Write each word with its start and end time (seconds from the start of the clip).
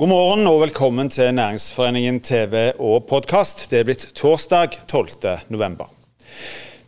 God 0.00 0.08
morgen 0.08 0.46
og 0.48 0.62
velkommen 0.62 1.10
til 1.12 1.34
Næringsforeningen 1.36 2.22
TV 2.24 2.70
og 2.80 3.02
podkast. 3.10 3.66
Det 3.68 3.82
er 3.82 3.84
blitt 3.84 4.06
torsdag 4.16 4.78
12. 4.88 5.26
november. 5.52 5.90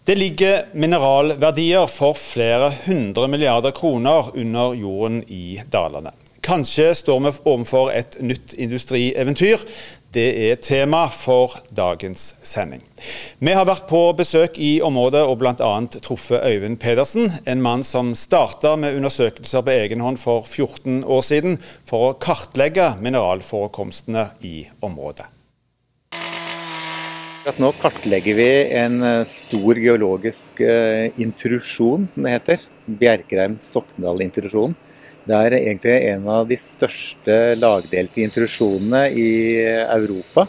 Det 0.08 0.14
ligger 0.16 0.70
mineralverdier 0.72 1.92
for 1.92 2.16
flere 2.16 2.70
hundre 2.86 3.26
milliarder 3.28 3.76
kroner 3.76 4.30
under 4.32 4.72
jorden 4.80 5.20
i 5.28 5.60
dalene. 5.68 6.14
Kanskje 6.40 6.94
står 6.96 7.20
vi 7.26 7.34
overfor 7.44 7.92
et 7.92 8.16
nytt 8.24 8.56
industrieventyr. 8.56 9.60
Det 10.12 10.28
er 10.44 10.58
tema 10.60 11.06
for 11.08 11.54
dagens 11.72 12.34
sending. 12.44 12.82
Vi 13.40 13.52
har 13.56 13.64
vært 13.64 13.86
på 13.88 14.00
besøk 14.12 14.58
i 14.60 14.74
området 14.84 15.22
og 15.24 15.38
bl.a. 15.40 15.70
truffet 16.04 16.44
Øyvind 16.44 16.76
Pedersen, 16.82 17.30
en 17.48 17.62
mann 17.64 17.80
som 17.80 18.10
starta 18.18 18.74
med 18.76 18.98
undersøkelser 18.98 19.64
på 19.64 19.72
egen 19.72 20.04
hånd 20.04 20.20
for 20.20 20.44
14 20.44 21.06
år 21.08 21.24
siden 21.24 21.56
for 21.88 22.10
å 22.10 22.16
kartlegge 22.20 22.90
mineralforekomstene 23.00 24.26
i 24.44 24.66
området. 24.84 25.30
Nå 27.56 27.72
kartlegger 27.80 28.36
vi 28.36 28.50
en 28.84 29.00
eh, 29.02 29.24
stor 29.32 29.80
geologisk 29.80 30.60
eh, 30.60 31.08
intrusjon, 31.24 32.04
som 32.06 32.28
det 32.28 32.36
heter. 32.36 32.68
Bjerkreim-Sokndal-intrusjonen. 33.00 34.76
Det 35.22 35.38
er 35.38 35.54
egentlig 35.54 35.96
en 36.10 36.24
av 36.34 36.48
de 36.50 36.58
største 36.58 37.38
lagdelte 37.60 38.24
intrusjonene 38.24 39.04
i 39.14 39.30
Europa. 39.62 40.48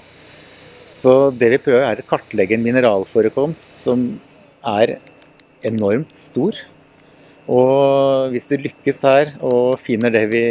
Så 0.98 1.30
det 1.36 1.52
vi 1.54 1.62
prøver 1.62 1.86
er 1.86 2.02
å 2.02 2.08
kartlegge 2.09 2.58
en 2.58 2.66
mineralforekomst 2.66 3.84
som 3.85 4.05
er 4.66 4.98
enormt 5.68 6.16
stor. 6.18 6.57
Og 7.44 8.32
hvis 8.32 8.49
vi 8.54 8.62
lykkes 8.70 9.01
her 9.04 9.34
og 9.44 9.77
finner 9.82 10.13
det 10.13 10.24
vi 10.32 10.44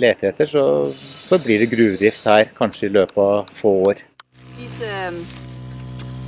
leter 0.00 0.32
etter, 0.32 0.48
så, 0.48 0.90
så 1.28 1.38
blir 1.42 1.60
det 1.60 1.70
gruvedrift 1.70 2.24
her 2.26 2.50
kanskje 2.56 2.88
i 2.88 2.94
løpet 2.98 3.20
av 3.20 3.50
få 3.52 3.74
år. 3.92 4.02
These 4.56 4.82
um, 5.06 5.20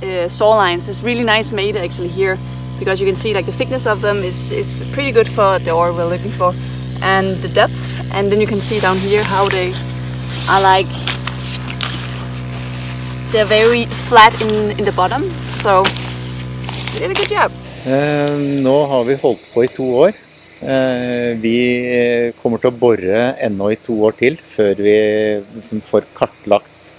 uh, 0.03 0.27
saw 0.29 0.55
lines 0.55 0.87
is 0.87 1.03
really 1.03 1.25
nice 1.25 1.51
made 1.51 1.75
actually 1.75 2.09
here 2.09 2.37
because 2.79 3.01
you 3.01 3.07
can 3.07 3.15
see 3.15 3.33
like 3.33 3.45
the 3.45 3.51
thickness 3.51 3.85
of 3.85 4.01
them 4.01 4.23
is, 4.23 4.51
is 4.51 4.83
for 5.35 5.59
the 5.59 5.71
ore 5.71 5.91
we're 5.91 6.07
looking 6.07 6.31
for. 6.31 6.53
And 7.01 7.35
the 7.43 7.49
depth 7.49 8.13
and 8.13 8.31
then 8.31 8.41
you 8.41 8.47
can 8.47 8.61
see 8.61 8.79
down 8.79 8.97
here 8.97 9.23
how 9.23 9.49
they 9.49 9.73
are 10.49 10.61
like 10.61 10.87
they're 13.31 13.45
very 13.45 13.85
flat 14.09 14.33
in, 14.41 14.71
in 14.77 14.85
the 14.85 14.91
bottom 14.91 15.29
so 15.53 15.83
you 16.93 16.99
did 16.99 17.11
a 17.11 17.13
good 17.13 17.29
job. 17.29 17.51
Uh, 17.81 18.35
nå 18.61 18.75
har 18.85 19.03
vi 19.07 19.15
holdt 19.21 19.47
på 19.53 19.63
i 19.63 19.71
to 19.71 19.87
år. 20.05 20.13
Eh, 20.61 21.33
vi 21.41 21.55
kommer 22.37 22.61
til 22.61 22.69
å 22.69 22.77
bore 22.77 23.21
ennå 23.41 23.71
i 23.73 23.79
to 23.81 23.95
år 24.05 24.13
til 24.19 24.37
før 24.53 24.75
vi 24.77 24.93
liksom, 25.55 25.81
får 25.81 26.05
kartlagt 26.13 26.91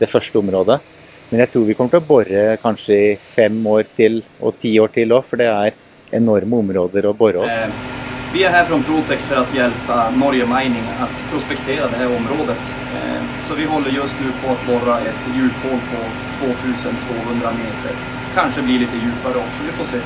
det 0.00 0.08
første 0.08 0.40
området. 0.40 0.80
Men 1.28 1.44
jeg 1.44 1.52
tror 1.52 1.68
vi 1.68 1.76
kommer 1.76 1.92
til 1.92 2.00
å 2.00 2.08
bore 2.08 2.44
kanskje 2.64 3.00
i 3.12 3.14
fem 3.36 3.60
år 3.68 3.84
til 3.98 4.22
og 4.40 4.56
ti 4.62 4.78
år 4.80 4.92
til 4.96 5.12
òg, 5.12 5.26
for 5.28 5.40
det 5.40 5.50
er 5.52 5.76
enorme 6.16 6.64
områder 6.64 7.08
å 7.08 7.16
bore 7.16 7.44
opp. 7.44 7.91
Vi 8.34 8.44
är 8.44 8.50
här 8.50 8.64
från 8.64 8.82
Protec 8.82 9.20
för 9.20 9.36
att 9.36 9.54
hjälpa 9.54 10.10
Norge 10.10 10.46
Mining 10.46 10.86
att 11.00 11.30
prospektera 11.30 11.86
det 11.88 11.96
här 11.96 12.06
området. 12.06 12.62
Eh, 12.94 13.22
så 13.44 13.54
vi 13.54 13.64
håller 13.64 13.90
just 13.90 14.16
nu 14.20 14.26
på 14.42 14.52
att 14.52 14.66
borra 14.66 15.00
ett 15.00 15.22
djuphål 15.36 15.78
på 15.90 15.98
2200 16.46 17.50
meter. 17.52 17.92
Kanskje 18.34 18.62
blir 18.62 18.78
litt 18.78 18.94
djupare 18.94 19.42
også, 19.44 19.60
vi 19.66 19.72
får 19.72 19.84
se. 19.84 20.00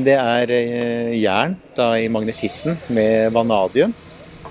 Det 0.00 0.16
er 0.16 0.50
eh, 0.50 1.14
jern 1.20 1.54
da, 1.76 1.92
i 1.98 2.08
magnetitten 2.08 2.76
med 2.88 3.32
vanadium. 3.32 3.94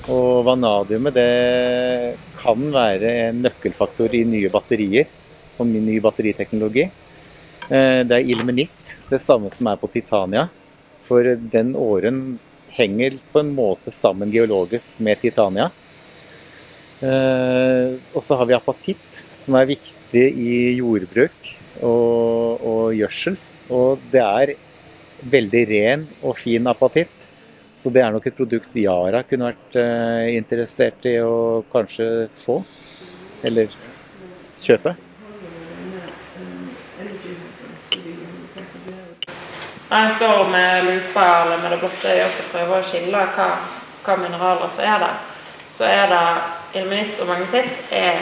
Og 0.08 0.46
vanadiumet 0.48 1.20
det 1.20 2.16
kan 2.40 2.72
være 2.72 3.14
en 3.28 3.44
nøkkelfaktor 3.50 4.16
i 4.16 4.24
nye 4.24 4.50
batterier 4.50 5.12
og 5.60 5.68
ny 5.68 6.00
batteriteknologi. 6.00 6.88
Eh, 7.68 8.02
det 8.08 8.22
er 8.22 8.32
ilmenitt, 8.32 8.98
det 9.12 9.20
samme 9.28 9.52
som 9.52 9.68
er 9.68 9.76
på 9.76 9.92
Titania. 9.92 10.48
For 11.08 11.36
den 11.52 11.76
åren 11.76 12.38
henger 12.78 13.18
på 13.32 13.42
en 13.42 13.52
måte 13.56 13.92
sammen 13.94 14.32
geologisk 14.34 15.00
med 15.04 15.20
Titania. 15.22 15.70
Eh, 17.02 17.98
og 18.14 18.24
så 18.26 18.38
har 18.38 18.50
vi 18.50 18.58
apatitt, 18.58 19.22
som 19.44 19.58
er 19.58 19.70
viktig 19.70 20.24
i 20.34 20.56
jordbruk 20.78 21.52
og, 21.86 22.64
og 22.64 22.96
gjødsel. 22.98 23.38
Og 23.74 24.04
det 24.14 24.24
er 24.24 24.56
veldig 25.28 25.64
ren 25.72 26.06
og 26.22 26.38
fin 26.40 26.70
apatitt. 26.70 27.14
Så 27.78 27.92
det 27.94 28.02
er 28.02 28.14
nok 28.14 28.26
et 28.26 28.38
produkt 28.38 28.74
Yara 28.80 29.22
kunne 29.28 29.52
vært 29.52 29.78
eh, 29.78 30.34
interessert 30.38 31.06
i 31.06 31.20
å 31.22 31.64
kanskje 31.74 32.28
få. 32.34 32.62
Eller 33.46 33.70
kjøpe. 34.58 34.96
Når 39.90 39.98
jeg 39.98 40.16
står 40.18 40.50
med 40.52 40.84
lupa 40.84 41.26
eller 41.44 41.62
med 41.62 41.72
det 41.72 41.80
blotte 41.80 42.14
øyet 42.14 42.26
og 42.26 42.32
skal 42.32 42.50
prøve 42.52 42.80
å 42.80 42.88
skille 42.88 43.28
hva, 43.36 43.46
hva 44.04 44.16
mineraler 44.20 44.72
som 44.74 44.84
er 44.84 45.00
der, 45.06 45.22
så 45.72 45.88
er 45.88 46.10
det 46.12 46.82
ilmenitt 46.82 47.22
og 47.24 47.30
magnetitt 47.32 47.94
er 47.96 48.20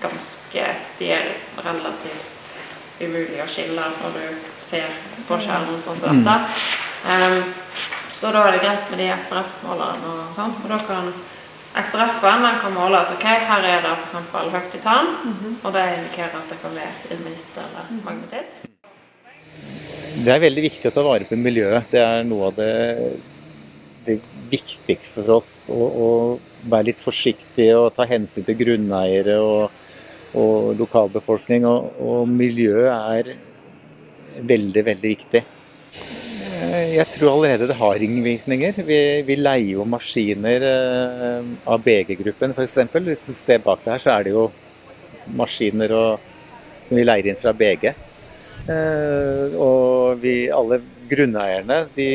ganske 0.00 0.64
De 0.98 1.10
er 1.12 1.28
relativt 1.64 2.56
umulig 3.00 3.42
å 3.42 3.50
skille 3.50 3.84
når 4.00 4.16
du 4.16 4.48
ser 4.60 4.88
på 5.28 5.38
kjernen 5.42 5.80
sånn 5.82 6.00
som 6.00 6.24
dette. 6.24 6.34
Um, 7.04 7.40
så 8.14 8.30
da 8.32 8.44
er 8.46 8.54
det 8.54 8.64
greit 8.64 8.90
med 8.92 9.02
de 9.02 9.08
XRF-målerne 9.18 10.12
og 10.12 10.36
sånn. 10.36 10.54
Og 10.62 10.68
da 10.70 10.78
kan 10.88 11.10
XRF-en 11.74 12.46
kan 12.62 12.76
måle 12.76 13.02
at 13.02 13.10
ok, 13.12 13.24
her 13.24 13.66
er 13.68 13.82
det 13.82 13.96
f.eks. 13.98 14.14
høyt 14.32 14.70
titan, 14.72 15.10
mm 15.24 15.34
-hmm. 15.40 15.56
og 15.62 15.72
det 15.72 15.84
indikerer 15.98 16.38
at 16.38 16.50
det 16.50 16.62
kan 16.62 16.74
være 16.74 16.94
ilmenitt 17.10 17.56
eller 17.56 17.90
magnetitt. 18.04 18.73
Det 20.14 20.30
er 20.30 20.42
veldig 20.44 20.62
viktig 20.68 20.86
å 20.86 20.94
ta 20.94 21.02
vare 21.02 21.26
på 21.26 21.36
miljøet. 21.38 21.88
Det 21.90 21.98
er 21.98 22.26
noe 22.28 22.50
av 22.52 22.58
det, 22.58 22.74
det 24.06 24.14
viktigste 24.52 25.24
for 25.24 25.40
oss. 25.40 25.48
Å, 25.74 25.78
å, 26.06 26.10
være 26.70 26.92
litt 26.92 27.02
forsiktig 27.02 27.66
og 27.76 27.90
ta 27.96 28.06
hensyn 28.08 28.46
til 28.46 28.56
grunneiere 28.56 29.34
og, 29.42 29.74
og 30.38 30.70
lokalbefolkning. 30.78 31.66
Og, 31.66 31.98
og 31.98 32.30
miljøet 32.30 32.94
er 32.94 33.32
veldig, 34.54 34.86
veldig 34.92 35.12
viktig. 35.16 35.42
Jeg 36.94 37.10
tror 37.16 37.34
allerede 37.34 37.68
det 37.72 37.80
har 37.82 37.98
ringvirkninger. 37.98 38.80
Vi, 38.86 39.02
vi 39.26 39.40
leier 39.40 39.74
jo 39.80 39.90
maskiner 39.90 40.70
eh, 40.70 41.52
av 41.66 41.82
BG-gruppen 41.82 42.54
f.eks. 42.54 42.78
Hvis 42.94 43.28
du 43.32 43.34
ser 43.34 43.66
bak 43.66 43.82
deg 43.82 43.96
her, 43.96 44.06
så 44.06 44.14
er 44.14 44.24
det 44.28 44.38
jo 44.38 44.46
maskiner 45.34 45.98
og, 45.98 46.34
som 46.86 47.02
vi 47.02 47.04
leier 47.04 47.34
inn 47.34 47.42
fra 47.42 47.52
BG. 47.56 47.90
Eh, 48.64 49.54
og 49.60 50.22
vi, 50.22 50.48
alle 50.48 50.80
grunneierne, 51.10 51.82
de, 51.96 52.08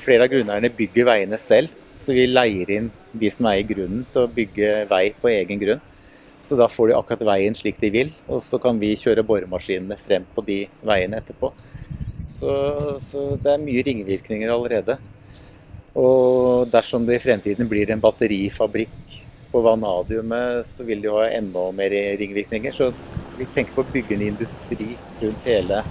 flere 0.00 0.24
av 0.24 0.32
grunneierne 0.32 0.72
bygger 0.72 1.08
veiene 1.10 1.38
selv. 1.40 1.76
Så 2.00 2.14
vi 2.16 2.24
leier 2.30 2.70
inn 2.72 2.88
de 3.12 3.28
som 3.34 3.50
eier 3.50 3.66
grunnen 3.68 4.06
til 4.12 4.24
å 4.24 4.32
bygge 4.32 4.86
vei 4.88 5.04
på 5.20 5.28
egen 5.32 5.60
grunn. 5.60 5.82
Så 6.40 6.56
da 6.56 6.70
får 6.72 6.88
de 6.88 6.96
akkurat 6.96 7.26
veien 7.34 7.56
slik 7.56 7.76
de 7.82 7.90
vil, 7.92 8.12
og 8.24 8.40
så 8.40 8.56
kan 8.62 8.78
vi 8.80 8.94
kjøre 8.96 9.26
boremaskinene 9.28 9.98
frem 10.00 10.24
på 10.32 10.44
de 10.46 10.62
veiene 10.80 11.20
etterpå. 11.20 11.50
Så, 12.32 12.54
så 13.04 13.34
det 13.42 13.52
er 13.52 13.60
mye 13.60 13.82
ringvirkninger 13.84 14.52
allerede. 14.54 14.96
Og 16.00 16.70
dersom 16.72 17.04
det 17.04 17.18
i 17.18 17.22
fremtiden 17.26 17.68
blir 17.68 17.92
en 17.92 18.00
batterifabrikk 18.00 19.20
på 19.50 19.62
vanadiumet, 19.64 20.66
så 20.68 20.86
vil 20.86 21.02
det 21.02 21.10
jo 21.10 21.18
ha 21.18 21.28
enda 21.30 21.66
mer 21.74 21.94
ringvirkninger. 22.20 22.74
Så 22.74 22.92
vi 23.38 23.48
tenker 23.54 23.74
på 23.74 23.84
å 23.84 23.92
bygge 23.92 24.16
en 24.16 24.28
industri 24.28 24.94
rundt 25.22 25.48
hele 25.48 25.82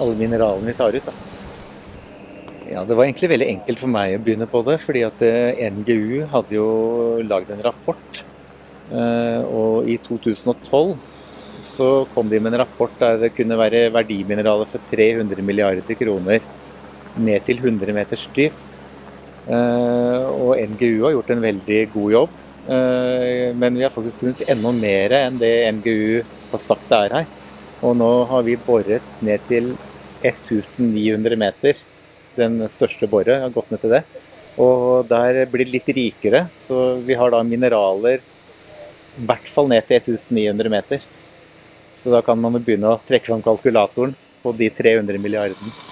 alle 0.00 0.16
mineralene 0.18 0.70
vi 0.70 0.78
tar 0.78 0.96
ut. 0.96 1.06
Da. 1.06 1.14
Ja, 2.72 2.84
Det 2.84 2.96
var 2.96 3.04
egentlig 3.04 3.32
veldig 3.34 3.48
enkelt 3.52 3.80
for 3.82 3.92
meg 3.92 4.16
å 4.16 4.22
begynne 4.24 4.48
på 4.48 4.62
det, 4.66 4.78
fordi 4.80 5.02
at 5.06 5.24
eh, 5.26 5.62
NGU 5.74 6.26
hadde 6.32 6.56
jo 6.56 6.68
lagd 7.28 7.50
en 7.52 7.64
rapport. 7.66 8.22
Eh, 8.92 9.40
og 9.44 9.88
i 9.88 9.98
2012 10.00 10.94
så 11.62 11.88
kom 12.14 12.28
de 12.28 12.40
med 12.42 12.52
en 12.52 12.62
rapport 12.64 12.92
der 12.98 13.20
det 13.20 13.34
kunne 13.36 13.58
være 13.58 13.86
verdimineraler 13.94 14.68
for 14.68 14.82
300 14.90 15.44
milliarder 15.46 15.96
kroner 15.98 16.42
ned 17.22 17.44
til 17.46 17.60
100 17.60 17.94
meters 17.94 18.26
dyp. 18.34 18.56
Eh, 19.46 20.24
og 20.32 20.56
NGU 20.56 21.04
har 21.04 21.16
gjort 21.16 21.34
en 21.34 21.44
veldig 21.44 21.80
god 21.94 22.16
jobb. 22.16 22.38
Men 22.66 23.74
vi 23.74 23.82
har 23.82 23.90
faktisk 23.90 24.22
funnet 24.22 24.42
enda 24.52 24.70
mer 24.76 25.14
enn 25.16 25.38
det 25.40 25.50
NGU 25.78 26.22
har 26.52 26.62
sagt 26.62 26.88
det 26.90 26.98
er 26.98 27.16
her. 27.16 27.30
Og 27.82 27.96
nå 27.98 28.10
har 28.30 28.44
vi 28.46 28.54
boret 28.60 29.02
ned 29.24 29.42
til 29.48 29.72
1900 30.22 31.38
meter. 31.40 31.80
Den 32.38 32.60
største 32.70 33.08
boret 33.10 33.42
har 33.42 33.54
gått 33.54 33.72
ned 33.72 33.82
til 33.82 33.96
det. 33.96 34.02
Og 34.62 35.08
der 35.08 35.42
blir 35.50 35.66
det 35.66 35.74
litt 35.78 35.90
rikere, 35.96 36.46
så 36.60 36.94
vi 37.02 37.16
har 37.18 37.32
da 37.32 37.42
mineraler 37.42 38.20
i 38.22 39.24
hvert 39.26 39.48
fall 39.50 39.68
ned 39.72 39.88
til 39.88 40.14
1900 40.14 40.72
meter. 40.72 41.02
Så 42.02 42.12
da 42.12 42.22
kan 42.24 42.38
man 42.40 42.58
begynne 42.58 42.94
å 42.94 43.00
trekke 43.08 43.30
fram 43.30 43.42
kalkulatoren 43.44 44.14
på 44.42 44.52
de 44.58 44.70
300 44.74 45.18
milliardene. 45.22 45.91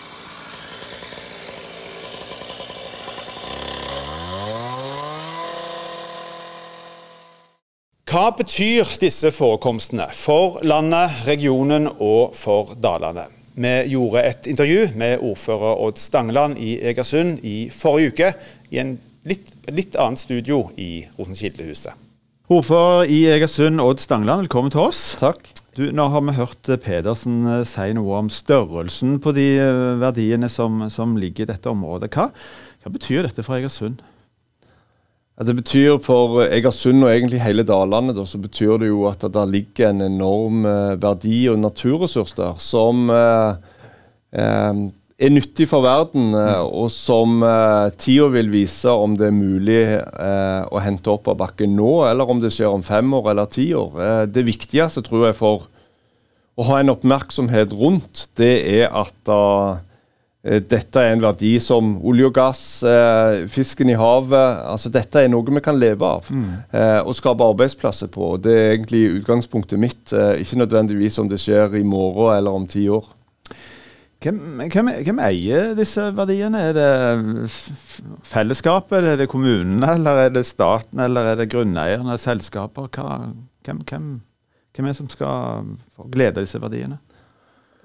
Hva 8.21 8.35
betyr 8.37 8.85
disse 9.01 9.31
forekomstene 9.33 10.05
for 10.13 10.59
landet, 10.69 11.23
regionen 11.25 11.87
og 11.89 12.35
for 12.37 12.75
dalene? 12.77 13.23
Vi 13.57 13.71
gjorde 13.95 14.25
et 14.29 14.49
intervju 14.51 14.91
med 15.01 15.23
ordfører 15.25 15.81
Odd 15.87 15.97
Stangeland 15.97 16.59
i 16.61 16.75
Egersund 16.91 17.41
i 17.49 17.71
forrige 17.73 18.13
uke, 18.13 18.29
i 18.77 18.83
en 18.83 18.91
litt, 19.25 19.55
litt 19.73 19.97
annet 19.97 20.21
studio 20.21 20.67
i 20.77 21.07
Rosenkildehuset. 21.17 21.97
Ordfører 22.53 23.09
i 23.09 23.23
Egersund, 23.39 23.81
Odd 23.81 24.05
Stangeland, 24.05 24.45
velkommen 24.45 24.77
til 24.77 24.85
oss. 24.85 25.01
Takk. 25.17 25.41
Du, 25.79 25.87
nå 25.89 26.11
har 26.13 26.29
vi 26.29 26.37
hørt 26.37 26.75
Pedersen 26.85 27.41
eh, 27.49 27.65
si 27.65 27.89
noe 27.97 28.21
om 28.21 28.29
størrelsen 28.29 29.17
på 29.25 29.33
de 29.33 29.49
eh, 29.65 29.83
verdiene 30.05 30.53
som, 30.53 30.91
som 30.93 31.17
ligger 31.17 31.49
i 31.49 31.53
dette 31.55 31.73
området. 31.73 32.13
Hva, 32.13 32.29
hva 32.85 32.99
betyr 33.01 33.31
dette 33.31 33.49
for 33.49 33.57
Egersund? 33.57 34.05
Det 35.41 35.55
betyr 35.57 35.97
For 36.05 36.43
Egersund 36.45 37.05
og 37.07 37.13
egentlig 37.13 37.41
hele 37.41 37.65
Dalane 37.65 38.13
da, 38.17 38.27
så 38.29 38.41
betyr 38.43 38.77
det 38.83 38.91
jo 38.91 39.07
at 39.09 39.25
det 39.25 39.47
ligger 39.49 39.89
en 39.89 40.05
enorm 40.05 40.67
eh, 40.69 40.97
verdi 41.01 41.47
og 41.49 41.61
naturressurs 41.63 42.35
der 42.37 42.59
som 42.61 43.09
eh, 43.15 43.55
eh, 44.37 44.83
er 45.21 45.33
nyttig 45.33 45.67
for 45.71 45.85
verden, 45.85 46.35
eh, 46.37 46.61
og 46.61 46.93
som 46.93 47.41
eh, 47.47 47.89
tida 47.97 48.29
vil 48.37 48.53
vise 48.53 48.93
om 48.93 49.17
det 49.17 49.31
er 49.31 49.37
mulig 49.37 49.81
eh, 49.97 50.63
å 50.69 50.85
hente 50.85 51.13
opp 51.13 51.33
av 51.33 51.41
bakken 51.41 51.73
nå, 51.77 51.91
eller 52.11 52.29
om 52.29 52.41
det 52.45 52.53
skjer 52.53 52.73
om 52.73 52.85
fem 52.85 53.09
år 53.17 53.33
eller 53.33 53.49
ti 53.49 53.71
år. 53.77 53.97
Eh, 53.97 54.25
det 54.33 54.45
viktigste 54.49 55.05
tror 55.09 55.31
jeg 55.31 55.41
for 55.41 55.71
å 56.61 56.69
ha 56.69 56.83
en 56.83 56.93
oppmerksomhet 56.93 57.73
rundt, 57.81 58.27
det 58.37 58.59
er 58.77 58.91
at 58.93 59.33
Eh, 59.33 59.90
dette 60.41 60.97
er 60.97 61.13
en 61.13 61.21
verdi 61.21 61.51
som 61.61 61.99
olje 62.09 62.31
og 62.31 62.33
gass, 62.33 62.61
eh, 62.89 63.43
fisken 63.53 63.91
i 63.93 63.97
havet 64.01 64.63
altså 64.73 64.89
Dette 64.89 65.21
er 65.21 65.29
noe 65.29 65.45
vi 65.45 65.61
kan 65.61 65.77
leve 65.77 66.07
av 66.07 66.31
mm. 66.33 66.47
eh, 66.73 67.01
og 67.05 67.13
skape 67.19 67.45
arbeidsplasser 67.45 68.09
på. 68.09 68.39
Det 68.41 68.55
er 68.57 68.73
egentlig 68.79 69.03
utgangspunktet 69.19 69.81
mitt. 69.81 70.15
Eh, 70.17 70.41
ikke 70.41 70.63
nødvendigvis 70.63 71.19
om 71.21 71.29
det 71.29 71.43
skjer 71.43 71.77
i 71.77 71.85
morgen 71.85 72.39
eller 72.39 72.57
om 72.57 72.65
ti 72.71 72.87
år. 72.89 73.05
Hvem, 74.21 74.41
hvem, 74.73 74.89
hvem, 75.05 75.21
eier 75.25 75.71
disse 75.77 76.03
verdiene? 76.17 76.61
Er 76.71 76.75
det 76.77 77.51
fellesskapet, 78.29 79.05
er 79.05 79.21
det 79.21 79.31
kommunene, 79.33 79.95
eller 79.97 80.27
er 80.27 80.35
det 80.35 80.45
staten, 80.49 81.01
eller 81.01 81.31
er 81.31 81.39
det 81.41 81.49
grunneierne, 81.53 82.19
selskaper? 82.21 82.89
Hva, 82.93 83.21
hvem, 83.65 83.81
hvem, 83.89 84.11
er 84.77 84.91
det 84.91 84.97
som 84.97 85.09
skal 85.09 85.71
få 85.97 86.09
glede 86.13 86.37
av 86.37 86.45
disse 86.45 86.61
verdiene? 86.61 87.01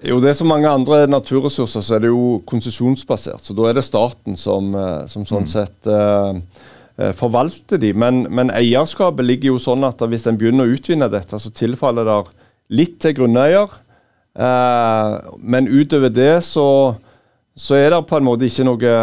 Jo, 0.04 0.18
det 0.20 0.28
er 0.30 0.36
som 0.36 0.50
mange 0.50 0.68
andre 0.68 1.06
naturressurser, 1.08 1.80
så 1.80 1.96
er 1.96 2.04
det 2.04 2.10
jo 2.10 2.40
konsesjonsbasert. 2.48 3.40
Så 3.46 3.56
da 3.56 3.70
er 3.70 3.78
det 3.78 3.86
staten 3.86 4.36
som, 4.36 4.74
eh, 4.76 5.06
som 5.08 5.24
sånn 5.28 5.46
mm. 5.46 5.52
sett 5.52 5.88
uh, 5.88 6.36
forvalter 7.16 7.80
de. 7.80 7.94
Men, 7.96 8.26
men, 8.28 8.52
eierskapet 8.52 9.24
ligger 9.24 9.54
jo 9.54 9.62
sånn 9.62 9.86
at 9.88 10.04
hvis 10.04 10.28
en 10.28 10.36
begynner 10.36 10.68
å 10.68 10.76
utvinne 10.76 11.08
dette, 11.12 11.40
så 11.40 11.52
tilfaller 11.52 12.08
det 12.08 12.20
litt 12.76 13.00
til 13.00 13.16
grunneier. 13.22 13.72
Uh, 14.36 15.16
men 15.40 15.68
utover 15.68 16.12
det 16.12 16.44
så, 16.44 16.68
så, 17.56 17.80
er 17.80 17.94
det 17.94 18.04
på 18.04 18.18
en 18.18 18.28
måte 18.28 18.50
ikke 18.50 18.68
noe, 18.68 18.96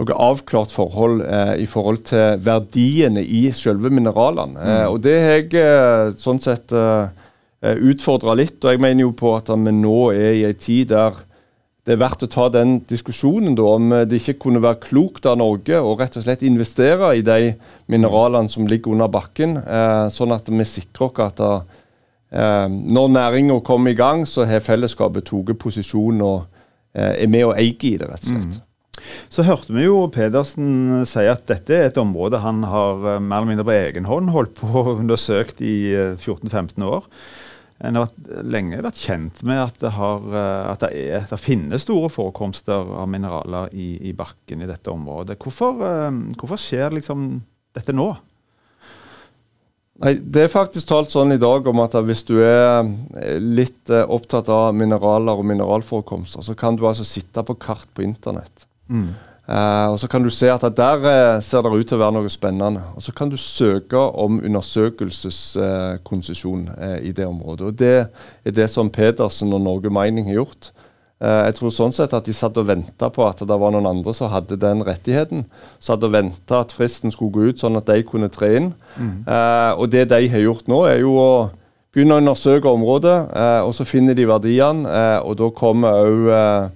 noe 0.00 0.20
avklart 0.24 0.72
forhold 0.72 1.20
eh, 1.26 1.58
i 1.60 1.66
forhold 1.68 2.06
til 2.08 2.40
verdiene 2.40 3.20
i 3.20 3.42
selve 3.52 3.92
mineralene. 3.92 4.56
Mm. 4.56 4.86
og 4.88 5.02
det 5.04 5.18
har 5.20 5.42
jeg 5.42 6.14
sånn 6.16 6.40
sett 6.40 6.72
Eh, 6.72 7.21
utfordra 7.62 8.34
litt. 8.34 8.58
Og 8.64 8.74
jeg 8.74 8.80
mener 8.82 9.06
jo 9.06 9.12
på 9.14 9.36
at 9.36 9.50
vi 9.54 9.74
nå 9.76 9.98
er 10.10 10.32
i 10.40 10.46
en 10.48 10.58
tid 10.58 10.90
der 10.94 11.20
det 11.82 11.96
er 11.96 11.98
verdt 11.98 12.22
å 12.22 12.30
ta 12.30 12.44
den 12.54 12.76
diskusjonen 12.86 13.56
da, 13.58 13.64
om 13.74 13.88
det 14.06 14.20
ikke 14.20 14.36
kunne 14.44 14.62
være 14.62 14.84
klokt 14.84 15.26
av 15.26 15.40
Norge 15.40 15.80
å 15.82 15.96
rett 15.98 16.14
og 16.18 16.22
slett 16.22 16.44
investere 16.46 17.08
i 17.18 17.24
de 17.26 17.56
mineralene 17.90 18.50
som 18.52 18.68
ligger 18.70 18.94
under 18.94 19.10
bakken, 19.10 19.56
eh, 19.58 20.06
sånn 20.14 20.34
at 20.34 20.46
vi 20.46 20.66
sikrer 20.68 21.08
oss 21.08 21.24
at 21.26 21.42
eh, 21.42 22.68
når 22.70 23.10
næringa 23.16 23.58
kommer 23.66 23.90
i 23.90 23.98
gang, 23.98 24.22
så 24.30 24.46
har 24.46 24.62
fellesskapet 24.62 25.26
tatt 25.26 25.58
posisjon 25.58 26.22
og 26.22 26.44
eh, 26.94 27.24
er 27.24 27.32
med 27.34 27.48
og 27.48 27.56
eier 27.56 27.74
i 27.74 27.96
det, 27.98 28.06
rett 28.06 28.28
og 28.28 28.30
slett. 28.30 28.60
Mm. 28.60 28.68
Så 29.32 29.44
hørte 29.46 29.74
vi 29.74 29.86
jo 29.86 30.04
Pedersen 30.12 31.06
si 31.08 31.24
at 31.28 31.46
dette 31.50 31.76
er 31.76 31.88
et 31.90 32.00
område 32.00 32.42
han 32.42 32.62
har 32.68 33.16
eh, 33.16 33.22
mer 33.22 33.42
eller 33.42 33.52
mindre 33.52 33.68
på 33.68 33.78
egen 33.78 34.10
hånd 34.10 34.32
holdt 34.34 34.58
på 34.60 34.84
undersøkt 34.98 35.64
i 35.64 35.76
14-15 36.20 36.76
eh, 36.76 36.90
år. 36.90 37.08
En 37.82 37.98
har 37.98 38.10
lenge 38.46 38.78
vært 38.84 39.00
kjent 39.02 39.40
med 39.46 39.58
at 39.58 39.80
det, 39.82 39.90
har, 39.96 40.26
eh, 40.30 40.66
at 40.70 40.84
det, 40.84 40.90
er, 41.02 41.24
det 41.26 41.38
finnes 41.40 41.82
store 41.82 42.10
forekomster 42.14 42.92
av 43.02 43.08
mineraler 43.10 43.72
i, 43.74 43.96
i, 44.10 44.12
bakken 44.14 44.62
i 44.62 44.68
dette 44.70 44.92
området. 44.92 45.38
Hvorfor, 45.42 45.82
eh, 45.88 46.20
hvorfor 46.38 46.60
skjer 46.62 46.94
liksom 46.94 47.40
dette 47.74 47.94
nå? 47.96 48.12
Nei, 50.02 50.14
Det 50.14 50.44
er 50.44 50.52
faktisk 50.52 50.88
talt 50.88 51.10
sånn 51.14 51.34
i 51.34 51.42
dag 51.42 51.66
om 51.68 51.82
at 51.82 51.98
hvis 52.06 52.22
du 52.28 52.36
er 52.38 52.86
eh, 53.18 53.42
litt 53.42 53.90
opptatt 53.90 54.50
av 54.52 54.70
mineraler 54.78 55.42
og 55.42 55.48
mineralforekomster, 55.50 56.46
så 56.46 56.54
kan 56.58 56.78
du 56.78 56.86
altså 56.86 57.06
sitte 57.06 57.42
på 57.42 57.58
kart 57.58 57.90
på 57.96 58.06
internett. 58.06 58.68
Mm. 58.88 59.12
Uh, 59.48 59.90
og 59.90 59.98
Så 59.98 60.08
kan 60.08 60.22
du 60.22 60.30
se 60.30 60.52
at 60.52 60.76
der 60.76 60.96
uh, 61.02 61.42
ser 61.42 61.62
det 61.62 61.72
ut 61.74 61.88
til 61.88 61.96
å 61.98 62.00
være 62.04 62.12
noe 62.14 62.28
spennende. 62.30 62.80
Og 62.96 63.02
Så 63.02 63.12
kan 63.12 63.30
du 63.30 63.36
søke 63.36 63.98
om 63.98 64.44
undersøkelseskonsesjon 64.44 66.68
uh, 66.70 66.98
i 67.02 67.12
det 67.12 67.26
området. 67.26 67.66
Og 67.66 67.78
Det 67.78 68.06
er 68.44 68.50
det 68.50 68.70
som 68.70 68.90
Pedersen 68.90 69.52
og 69.52 69.60
Norge 69.60 69.90
Mining 69.90 70.26
har 70.30 70.34
gjort. 70.44 70.72
jeg 71.22 71.54
tror 71.54 71.70
sånn 71.70 71.92
sett 71.94 72.10
at 72.18 72.26
de 72.26 72.32
satt 72.34 72.56
og 72.58 72.66
venta 72.66 73.06
på 73.14 73.22
at 73.22 73.38
det 73.46 73.58
var 73.60 73.70
noen 73.70 73.86
andre 73.86 74.10
som 74.14 74.30
hadde 74.32 74.56
den 74.58 74.82
rettigheten. 74.82 75.44
Satt 75.78 76.02
og 76.02 76.10
venta 76.10 76.60
at 76.60 76.72
fristen 76.74 77.10
skulle 77.14 77.30
gå 77.30 77.40
ut, 77.46 77.58
sånn 77.62 77.76
at 77.78 77.86
de 77.86 78.02
kunne 78.02 78.28
tre 78.28 78.56
inn. 78.58 78.74
Mm. 78.98 79.22
og 79.78 79.90
det 79.90 80.08
de 80.10 80.28
har 80.28 80.40
gjort 80.42 80.66
nå, 80.66 80.84
er 80.84 80.98
jo 80.98 81.14
å 81.14 81.50
begynne 81.94 82.14
å 82.14 82.18
undersøke 82.24 82.68
området, 82.68 83.28
og 83.62 83.74
så 83.74 83.84
finner 83.86 84.14
de 84.18 84.26
verdiene. 84.26 84.88
og 85.22 85.36
da 85.38 85.50
kommer 85.54 85.88
òg 86.02 86.70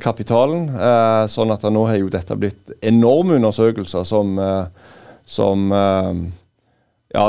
kapitalen. 0.00 0.68
Eh, 0.72 1.24
sånn 1.28 1.52
at 1.52 1.66
nå 1.68 1.84
har 1.88 1.98
jo 2.00 2.12
dette 2.12 2.36
blitt 2.40 2.72
enorme 2.80 3.36
undersøkelser 3.36 4.06
som, 4.08 4.38
eh, 4.40 4.88
som 5.26 5.68
ja, 7.14 7.24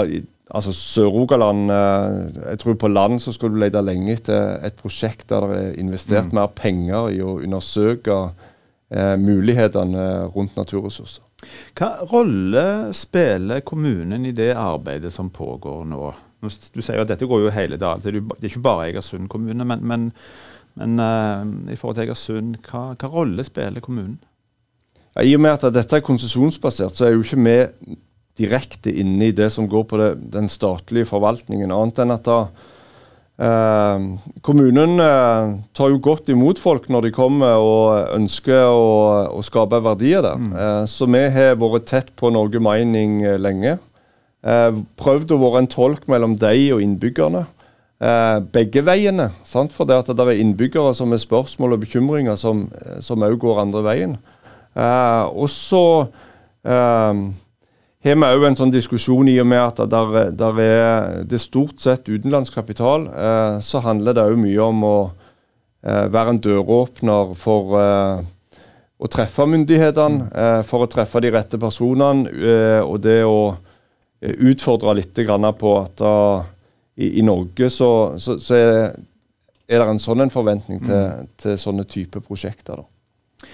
altså 0.49 0.71
Sør-Rogaland 0.73 1.69
Jeg 1.69 2.59
tror 2.59 2.73
på 2.75 2.89
land 2.89 3.21
så 3.21 3.31
skal 3.31 3.53
du 3.53 3.59
lete 3.61 3.83
lenge 3.83 4.15
etter 4.17 4.57
et 4.65 4.75
prosjekt 4.79 5.29
der 5.29 5.47
det 5.47 5.59
er 5.61 5.79
investert 5.79 6.31
mm. 6.31 6.35
mer 6.35 6.49
penger 6.55 7.11
i 7.13 7.21
å 7.21 7.37
undersøke 7.37 8.17
eh, 8.91 9.15
mulighetene 9.19 10.31
rundt 10.35 10.57
naturressurser. 10.57 11.23
Hva 11.77 12.07
rolle 12.09 12.93
spiller 12.95 13.61
kommunen 13.61 14.25
i 14.25 14.33
det 14.33 14.53
arbeidet 14.57 15.13
som 15.13 15.29
pågår 15.29 15.85
nå? 15.91 16.13
Du 16.41 16.81
sier 16.81 17.01
at 17.01 17.09
dette 17.09 17.27
går 17.27 17.45
jo 17.45 17.53
hele 17.53 17.77
dagen. 17.77 18.01
Det 18.01 18.11
er 18.15 18.49
ikke 18.49 18.65
bare 18.65 18.89
Egersund 18.89 19.29
kommune. 19.29 19.65
men, 19.65 19.83
men 19.85 20.11
men 20.79 20.99
uh, 20.99 21.71
i 21.71 21.77
forhold 21.79 21.97
til 21.97 22.09
Egersund, 22.09 22.57
hva, 22.67 22.89
hva 22.99 23.11
rolle 23.11 23.45
spiller 23.47 23.83
kommunen? 23.83 24.19
Ja, 25.15 25.23
I 25.23 25.35
og 25.37 25.45
med 25.45 25.55
at 25.55 25.69
dette 25.75 25.95
er 25.95 26.03
konsesjonsbasert, 26.03 26.97
så 26.97 27.07
er 27.07 27.15
jo 27.15 27.23
ikke 27.23 27.39
vi 27.39 27.97
direkte 28.35 28.91
inne 28.91 29.29
i 29.29 29.35
det 29.35 29.47
som 29.53 29.69
går 29.71 29.85
på 29.87 29.99
det, 30.01 30.09
den 30.33 30.49
statlige 30.51 31.07
forvaltningen. 31.07 31.71
Annet 31.71 32.01
enn 32.03 32.11
at 32.11 32.25
da, 32.27 32.39
eh, 33.39 34.09
kommunen 34.43 34.99
eh, 34.99 35.53
tar 35.71 35.93
jo 35.93 36.01
godt 36.03 36.33
imot 36.33 36.59
folk 36.59 36.89
når 36.91 37.07
de 37.07 37.13
kommer 37.15 37.63
og 37.63 38.11
ønsker 38.17 38.67
å, 38.67 38.91
å 39.39 39.45
skape 39.47 39.79
verdier 39.87 40.27
der. 40.27 40.35
Mm. 40.35 40.51
så 40.91 41.07
vi 41.07 41.23
har 41.37 41.55
vært 41.63 41.87
tett 41.93 42.11
på 42.19 42.33
Norge 42.35 42.59
Mining 42.59 43.21
lenge. 43.39 43.77
prøvd 44.99 45.31
å 45.31 45.39
være 45.39 45.63
en 45.63 45.71
tolk 45.71 46.09
mellom 46.11 46.35
deg 46.35 46.73
og 46.75 46.83
innbyggerne 46.83 47.45
eh, 48.05 48.37
begge 48.53 48.85
veiene. 48.85 49.31
Sant? 49.47 49.73
For 49.73 49.89
det, 49.89 49.97
at 50.03 50.13
det 50.13 50.27
er 50.27 50.43
innbyggere 50.43 50.93
som 50.97 51.13
har 51.15 51.21
spørsmål 51.23 51.77
og 51.77 51.83
bekymringer 51.85 52.37
som 52.37 53.25
òg 53.25 53.39
går 53.41 53.63
andre 53.65 53.83
veien. 53.85 54.15
Eh, 54.75 55.25
og 55.31 55.49
så 55.49 55.85
eh, 56.67 57.25
har 58.05 58.19
vi 58.21 58.27
òg 58.37 58.43
en 58.45 58.57
sånn 58.59 58.73
diskusjon 58.73 59.29
i 59.31 59.39
og 59.41 59.47
med 59.49 59.63
at 59.63 59.79
der, 59.89 60.29
der 60.37 60.59
er 60.61 61.23
det 61.25 61.39
stort 61.41 61.81
sett 61.81 62.05
utenlandsk 62.05 62.53
kapital. 62.53 63.07
Eh, 63.09 63.55
så 63.65 63.81
handler 63.81 64.13
det 64.13 64.25
òg 64.29 64.37
mye 64.37 64.61
om 64.61 64.83
å 64.85 64.97
eh, 65.81 66.05
være 66.13 66.35
en 66.35 66.41
døråpner 66.45 67.33
for 67.39 67.77
eh, 67.81 68.19
å 68.95 69.09
treffe 69.11 69.43
myndighetene, 69.49 70.61
for 70.69 70.85
å 70.85 70.87
treffe 70.87 71.19
de 71.19 71.33
rette 71.33 71.57
personene. 71.59 72.29
og 72.79 73.01
det 73.03 73.25
å 73.27 73.57
utfordre 74.23 74.93
litt 74.95 75.19
på 75.59 75.73
at 75.81 76.03
i, 76.95 77.19
i 77.19 77.25
Norge 77.25 77.69
så, 77.69 77.89
så, 78.21 78.37
så 78.41 78.57
er, 78.57 78.75
er, 79.67 79.79
det 79.79 79.87
en 79.87 80.01
sånn 80.01 80.25
en 80.25 80.33
forventning 80.33 80.81
til, 80.85 80.95
mm. 80.95 81.31
til 81.43 81.57
sånne 81.59 81.87
type 81.91 82.21
prosjekter. 82.23 82.81
Da. 82.81 83.49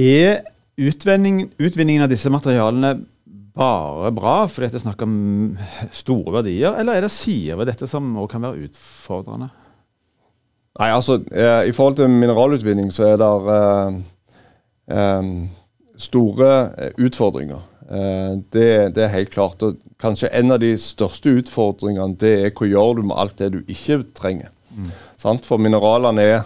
Er 0.00 0.42
utvinningen 0.80 2.04
av 2.06 2.12
disse 2.12 2.30
materialene 2.32 2.94
bare 3.56 4.12
bra 4.14 4.34
fordi 4.48 4.70
det 4.70 4.78
er 4.78 4.84
snakk 4.84 5.02
om 5.04 5.16
store 5.96 6.38
verdier, 6.38 6.76
eller 6.78 6.96
er 6.96 7.06
det 7.06 7.12
sider 7.12 7.58
ved 7.58 7.68
dette 7.72 7.88
som 7.90 8.12
også 8.14 8.34
kan 8.34 8.46
være 8.46 8.68
utfordrende? 8.68 9.50
Nei, 10.80 10.88
altså, 10.94 11.18
eh, 11.34 11.68
I 11.68 11.74
forhold 11.76 11.98
til 11.98 12.12
mineralutvinning 12.12 12.92
så 12.94 13.10
er 13.10 13.18
det 13.20 13.30
eh, 13.56 13.98
eh, 14.96 15.32
store 15.98 16.52
utfordringer. 16.96 17.66
Eh, 17.90 18.32
det, 18.54 18.94
det, 18.96 19.04
er 19.04 19.14
helt 19.14 19.32
klart. 19.34 19.62
Og 19.62 19.78
kanskje 20.00 20.32
en 20.36 20.54
av 20.54 20.62
de 20.62 20.72
største 20.80 21.34
utfordringene 21.42 22.18
det 22.20 22.34
er 22.46 22.54
hva 22.54 22.70
gjør 22.70 23.00
du 23.00 23.04
med 23.10 23.18
alt 23.18 23.38
det 23.42 23.52
du 23.56 23.60
ikke 23.66 24.02
trenger. 24.16 24.52
Mm. 24.70 24.90
For 25.20 25.60
mineralene 25.60 26.24
er 26.24 26.44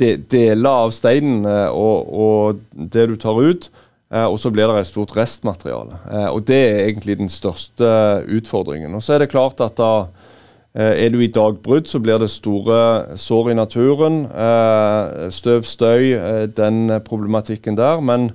de, 0.00 0.14
deler 0.32 0.86
av 0.86 0.94
steinen 0.96 1.44
og, 1.46 2.08
og, 2.08 2.64
det 2.72 3.06
du 3.08 3.14
tar 3.20 3.36
ut. 3.36 3.68
og 4.10 4.36
så 4.40 4.50
blir 4.50 4.66
det 4.66 4.80
et 4.80 4.88
stort 4.88 5.12
restmateriale. 5.16 6.00
og 6.32 6.42
Det 6.48 6.56
er 6.56 6.86
egentlig 6.88 7.18
den 7.20 7.28
største 7.28 7.86
utfordringen. 8.26 8.94
Og 8.94 9.02
så 9.02 9.14
er 9.14 9.22
det 9.22 9.30
klart 9.30 9.60
at 9.60 9.76
da, 9.78 10.08
Eh, 10.70 11.04
er 11.04 11.08
du 11.10 11.18
i 11.18 11.30
dagbrudd, 11.30 11.88
så 11.90 11.98
blir 11.98 12.20
det 12.22 12.30
store 12.30 13.16
sår 13.18 13.50
i 13.50 13.54
naturen. 13.58 14.20
Eh, 14.30 15.30
støv, 15.34 15.64
støy, 15.66 16.12
eh, 16.14 16.46
den 16.46 17.00
problematikken 17.02 17.76
der. 17.76 18.00
Men, 18.00 18.30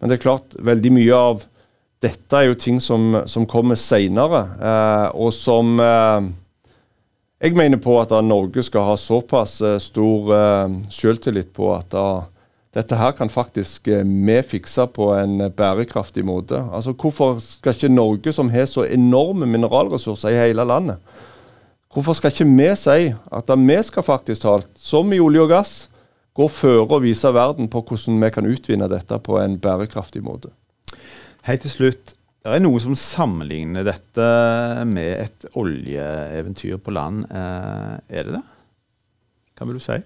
men, 0.00 0.10
det 0.10 0.18
er 0.18 0.24
klart, 0.24 0.56
veldig 0.58 0.92
mye 0.92 1.14
av 1.14 1.44
dette 2.04 2.36
er 2.38 2.50
jo 2.50 2.58
ting 2.60 2.80
som, 2.82 3.22
som 3.26 3.46
kommer 3.48 3.78
seinere, 3.80 4.42
og 5.16 5.32
som 5.32 5.78
jeg 5.80 7.56
mener 7.56 7.80
på 7.82 7.94
at 8.02 8.12
Norge 8.24 8.62
skal 8.66 8.84
ha 8.90 8.96
såpass 9.00 9.62
stor 9.80 10.32
selvtillit 10.92 11.54
på 11.56 11.70
at 11.72 11.96
dette 12.76 12.98
her 13.00 13.16
kan 13.16 13.32
faktisk 13.32 13.88
vi 13.88 14.36
fikse 14.44 14.84
på 14.92 15.08
en 15.16 15.48
bærekraftig 15.56 16.24
måte. 16.28 16.60
Altså 16.68 16.92
Hvorfor 16.92 17.40
skal 17.40 17.72
ikke 17.72 17.88
Norge, 17.88 18.32
som 18.36 18.52
har 18.52 18.68
så 18.68 18.84
enorme 18.84 19.48
mineralressurser 19.48 20.36
i 20.36 20.42
hele 20.44 20.68
landet, 20.68 21.00
Hvorfor 21.96 22.12
skal 22.12 22.28
ikke 22.28 22.44
vi 22.44 22.66
si 22.76 23.04
at 23.08 23.46
da 23.48 23.54
vi 23.56 23.76
skal 23.80 24.04
faktisk 24.04 24.42
talt, 24.42 24.68
som 24.76 25.08
i 25.16 25.20
olje 25.22 25.40
og 25.40 25.48
gass, 25.48 25.70
gå 26.36 26.44
føre 26.52 26.84
og 26.84 27.00
vise 27.06 27.30
verden 27.32 27.70
på 27.72 27.80
hvordan 27.80 28.18
vi 28.20 28.28
kan 28.34 28.48
utvinne 28.50 28.88
dette 28.92 29.16
på 29.24 29.38
en 29.40 29.54
bærekraftig 29.56 30.20
måte? 30.20 30.50
Helt 31.46 31.62
til 31.62 31.72
slutt, 31.72 32.12
det 32.46 32.54
er 32.54 32.62
noe 32.62 32.80
som 32.82 32.94
sammenligner 32.98 33.86
dette 33.86 34.26
med 34.86 35.22
et 35.24 35.46
oljeeventyr 35.58 36.78
på 36.82 36.94
land. 36.94 37.24
Eh, 37.30 37.96
er 38.18 38.28
det 38.28 38.36
det? 38.36 38.42
Hva 39.56 39.66
vil 39.66 39.78
du 39.78 39.82
si? 39.82 39.98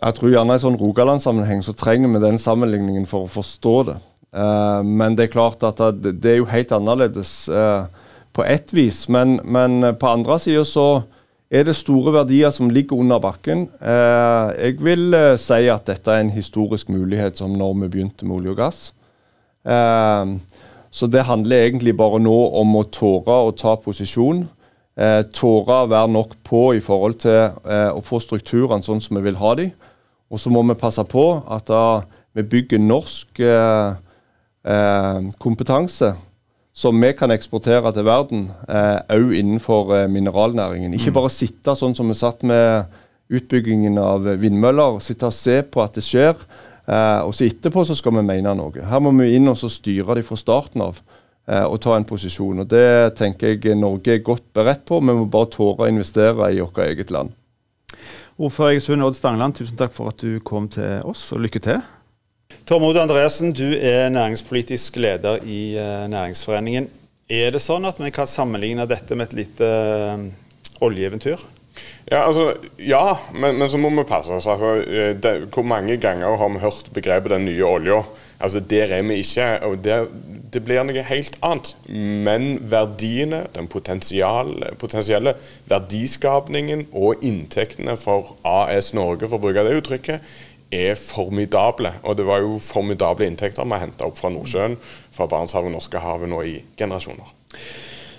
Jeg 0.00 0.16
tror 0.16 0.32
gjerne 0.32 0.56
i 0.56 0.62
sånn 0.62 0.78
Rogaland-sammenheng 0.80 1.62
så 1.62 1.74
trenger 1.78 2.10
vi 2.14 2.22
den 2.24 2.40
sammenligningen 2.42 3.06
for 3.10 3.26
å 3.26 3.30
forstå 3.30 3.74
det. 3.90 3.98
Uh, 4.34 4.82
men 4.82 5.14
det 5.14 5.28
er 5.28 5.34
klart 5.36 5.62
at 5.62 5.78
det, 6.02 6.18
er 6.26 6.40
jo 6.40 6.48
helt 6.50 6.72
annerledes 6.74 7.44
uh, 7.46 7.86
på 8.34 8.42
ett 8.42 8.72
vis. 8.74 9.04
Men, 9.06 9.36
men 9.44 9.92
på 10.00 10.10
andre 10.10 10.40
sida 10.42 10.64
så 10.66 10.88
er 11.54 11.66
det 11.66 11.76
store 11.78 12.12
verdier 12.14 12.50
som 12.54 12.70
ligger 12.72 12.98
under 13.04 13.20
bakken. 13.22 13.68
Eh, 13.78 14.48
jeg 14.58 14.80
vil 14.82 15.14
eh, 15.14 15.36
si 15.40 15.68
at 15.70 15.86
dette 15.86 16.10
er 16.10 16.24
en 16.24 16.34
historisk 16.34 16.90
mulighet 16.90 17.38
som 17.38 17.54
når 17.54 17.76
vi 17.84 17.90
begynte 17.94 18.26
med 18.26 18.40
olje 18.40 18.54
og 18.54 18.58
gass. 18.58 18.80
Eh, 19.62 20.34
så 20.94 21.08
det 21.10 21.24
handler 21.26 21.64
egentlig 21.64 21.96
bare 21.98 22.20
nå 22.22 22.36
om 22.60 22.76
å 22.78 22.84
tåre 22.94 23.40
å 23.48 23.54
ta 23.58 23.74
posisjon. 23.82 24.44
Eh, 24.94 25.22
tåre 25.34 25.80
å 25.82 25.88
være 25.90 26.12
nok 26.14 26.36
på 26.46 26.68
i 26.78 26.82
forhold 26.84 27.18
til 27.24 27.40
eh, 27.66 27.90
å 27.90 28.02
få 28.04 28.20
strukturene 28.22 28.86
sånn 28.86 29.02
som 29.02 29.18
vi 29.18 29.24
vil 29.26 29.40
ha 29.40 29.56
dem. 29.58 29.72
Og 30.30 30.38
så 30.38 30.52
må 30.54 30.62
vi 30.68 30.78
passe 30.78 31.02
på 31.10 31.24
at 31.50 31.66
da 31.66 32.04
vi 32.34 32.46
bygger 32.46 32.82
norsk 32.82 33.42
eh, 33.42 33.98
kompetanse 35.42 36.14
som 36.74 36.98
vi 37.00 37.12
kan 37.14 37.30
eksportere 37.30 37.92
til 37.94 38.06
verden, 38.06 38.48
òg 38.66 39.30
eh, 39.30 39.38
innenfor 39.38 39.92
eh, 39.94 40.08
mineralnæringen. 40.10 40.96
Ikke 40.96 41.12
mm. 41.12 41.18
bare 41.20 41.30
sitte 41.30 41.76
sånn 41.78 41.94
som 41.94 42.10
vi 42.10 42.16
satt 42.18 42.42
med 42.42 42.90
utbyggingen 43.34 43.98
av 44.02 44.26
vindmøller, 44.42 44.98
sitte 45.02 45.30
og 45.30 45.36
se 45.36 45.60
på 45.62 45.84
at 45.84 45.94
det 45.94 46.02
skjer. 46.04 46.34
Eh, 46.84 47.20
og 47.24 47.32
så 47.36 47.46
etterpå 47.48 47.84
så 47.88 47.96
skal 47.96 48.18
vi 48.18 48.26
mene 48.28 48.54
noe. 48.58 48.84
Her 48.84 49.02
må 49.02 49.14
vi 49.16 49.34
inn 49.38 49.48
og 49.48 49.56
så 49.60 49.70
styre 49.72 50.18
de 50.18 50.24
fra 50.26 50.36
starten 50.36 50.84
av 50.84 51.00
eh, 51.48 51.64
og 51.64 51.78
ta 51.84 51.96
en 51.96 52.06
posisjon. 52.08 52.64
og 52.64 52.68
Det 52.68 53.14
tenker 53.20 53.56
jeg 53.56 53.78
Norge 53.80 54.18
er 54.18 54.24
godt 54.26 54.50
beredt 54.56 54.84
på. 54.88 55.00
Vi 55.00 55.16
må 55.16 55.24
bare 55.30 55.52
tåre 55.54 55.86
å 55.86 55.90
investere 55.90 56.52
i 56.52 56.60
vårt 56.60 56.82
eget 56.84 57.14
land. 57.14 57.32
Ordfører 58.34 58.74
Egersund 58.74 59.06
Odd 59.06 59.16
Stangeland, 59.16 59.54
tusen 59.54 59.78
takk 59.78 59.94
for 59.94 60.10
at 60.10 60.18
du 60.18 60.40
kom 60.42 60.66
til 60.72 61.04
oss, 61.06 61.28
og 61.32 61.44
lykke 61.44 61.62
til. 61.62 61.78
Tormod 62.66 62.98
Andresen, 62.98 63.52
du 63.54 63.76
er 63.78 64.08
næringspolitisk 64.10 64.98
leder 64.98 65.42
i 65.46 65.76
uh, 65.78 66.08
Næringsforeningen. 66.10 66.88
Er 67.30 67.54
det 67.54 67.62
sånn 67.62 67.86
at 67.86 68.00
vi 68.02 68.10
kan 68.14 68.28
sammenligne 68.28 68.88
dette 68.90 69.14
med 69.16 69.30
et 69.30 69.38
lite 69.38 69.68
oljeeventyr? 70.82 71.46
Ja, 72.10 72.26
altså, 72.26 72.54
ja 72.78 73.16
men, 73.32 73.58
men, 73.58 73.70
så 73.70 73.78
må 73.80 73.90
vi 73.90 74.04
passe 74.08 74.32
oss. 74.36 74.46
Altså, 74.46 74.74
eh, 74.84 75.14
det, 75.16 75.34
hvor 75.54 75.64
mange 75.64 75.96
ganger 75.96 76.36
har 76.36 76.48
vi 76.52 76.58
hørt 76.58 76.90
begrepet 76.94 77.30
'den 77.30 77.44
nye 77.44 77.64
olja'? 77.64 78.04
Altså, 78.40 78.60
Der 78.60 78.84
er 78.84 79.02
vi 79.02 79.14
ikke. 79.14 79.62
og 79.62 79.84
der, 79.84 80.06
Det 80.52 80.64
blir 80.64 80.82
noe 80.82 81.02
helt 81.02 81.38
annet. 81.42 81.76
Men 82.24 82.58
verdiene, 82.70 83.46
den 83.54 83.66
potensielle 83.66 85.34
verdiskapningen 85.66 86.86
og 86.92 87.14
inntektene 87.22 87.96
for 87.96 88.36
AS 88.44 88.94
Norge, 88.94 89.28
for 89.28 89.36
å 89.36 89.40
bruke 89.40 89.64
det 89.64 89.82
uttrykket, 89.82 90.20
er 90.72 90.94
formidable. 90.94 91.92
Og 92.02 92.16
det 92.16 92.26
var 92.26 92.38
jo 92.38 92.58
formidable 92.58 93.26
inntekter 93.26 93.64
vi 93.64 93.80
henta 93.80 94.04
opp 94.04 94.18
fra 94.18 94.28
Nordsjøen, 94.28 94.76
fra 95.12 95.26
Barentshavet 95.26 95.66
og 95.66 95.72
Norskehavet 95.72 96.28
nå 96.28 96.42
i 96.42 96.62
generasjoner. 96.78 97.34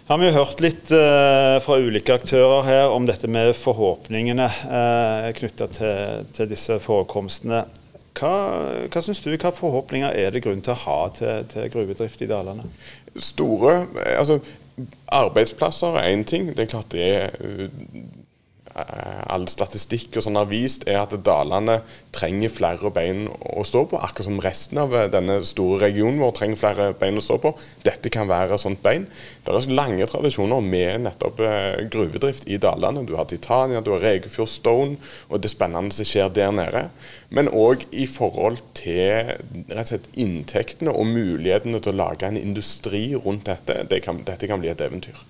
Har 0.06 0.20
vi 0.22 0.28
hørt 0.30 0.60
litt 0.62 0.92
eh, 0.94 1.56
fra 1.66 1.80
ulike 1.82 2.14
aktører 2.14 2.68
her 2.68 2.92
om 2.94 3.08
dette 3.10 3.26
med 3.26 3.56
forhåpningene 3.58 4.46
eh, 4.46 5.30
knytta 5.34 5.66
til, 5.74 6.28
til, 6.30 6.50
disse 6.52 6.78
forekomstene. 6.84 7.64
Hva, 8.14 8.34
hva 8.86 9.02
synes 9.02 9.24
du, 9.26 9.32
hva 9.34 9.50
forhåpninger 9.50 10.14
er 10.14 10.30
det 10.36 10.44
grunn 10.46 10.62
til 10.62 10.76
å 10.76 10.84
ha 10.84 11.00
til, 11.16 11.50
til 11.50 11.72
gruvedrift 11.74 12.22
i 12.22 12.30
dalene? 12.30 12.68
Store, 13.18 13.80
altså 14.14 14.38
Arbeidsplasser 15.10 15.98
er 15.98 16.12
én 16.12 16.28
ting. 16.28 16.52
Det 16.54 16.68
er 16.68 16.72
klart 16.76 16.94
det 16.94 17.10
er 17.10 17.36
all 18.76 19.46
statistikk 19.48 20.18
og 20.18 20.26
sånn 20.26 20.38
har 20.40 20.50
vist, 20.50 20.84
er 20.90 21.00
at 21.00 21.14
dalene 21.24 21.78
trenger 22.16 22.52
flere 22.52 22.92
bein 22.94 23.26
å 23.32 23.64
stå 23.68 23.86
på. 23.92 24.00
Akkurat 24.04 24.28
som 24.28 24.42
resten 24.44 24.82
av 24.82 24.96
eh, 24.96 25.08
denne 25.12 25.40
store 25.48 25.80
regionen 25.86 26.20
vår 26.20 26.34
trenger 26.36 26.60
flere 26.60 26.88
bein 27.00 27.20
å 27.20 27.24
stå 27.24 27.38
på. 27.44 27.54
Dette 27.86 28.12
kan 28.14 28.28
være 28.28 28.60
sånt 28.60 28.82
bein. 28.84 29.08
Det 29.46 29.54
er 29.54 29.76
lange 29.76 30.08
tradisjoner 30.10 30.64
med 30.66 31.06
nettopp 31.06 31.40
eh, 31.46 31.86
gruvedrift 31.92 32.50
i 32.52 32.60
dalene. 32.62 33.06
Du 33.08 33.16
har 33.20 33.30
Titania, 33.32 33.84
du 33.84 33.94
har 33.96 34.04
Regefjord 34.04 34.52
Stone, 34.52 35.00
og 35.30 35.44
det 35.44 35.54
spennende 35.54 35.96
som 35.96 36.08
skjer 36.08 36.34
der 36.36 36.52
nede. 36.56 36.88
Men 37.36 37.52
òg 37.52 37.88
i 37.96 38.10
forhold 38.12 38.60
til 38.76 39.32
rett 39.72 39.86
og 39.86 39.94
slett 39.94 40.12
inntektene 40.20 40.92
og 40.92 41.08
mulighetene 41.10 41.80
til 41.80 41.96
å 41.96 42.02
lage 42.04 42.28
en 42.28 42.40
industri 42.40 43.08
rundt 43.16 43.48
dette. 43.48 43.86
Det 43.90 44.04
kan, 44.04 44.20
dette 44.28 44.52
kan 44.52 44.60
bli 44.60 44.74
et 44.74 44.84
eventyr. 44.84 45.24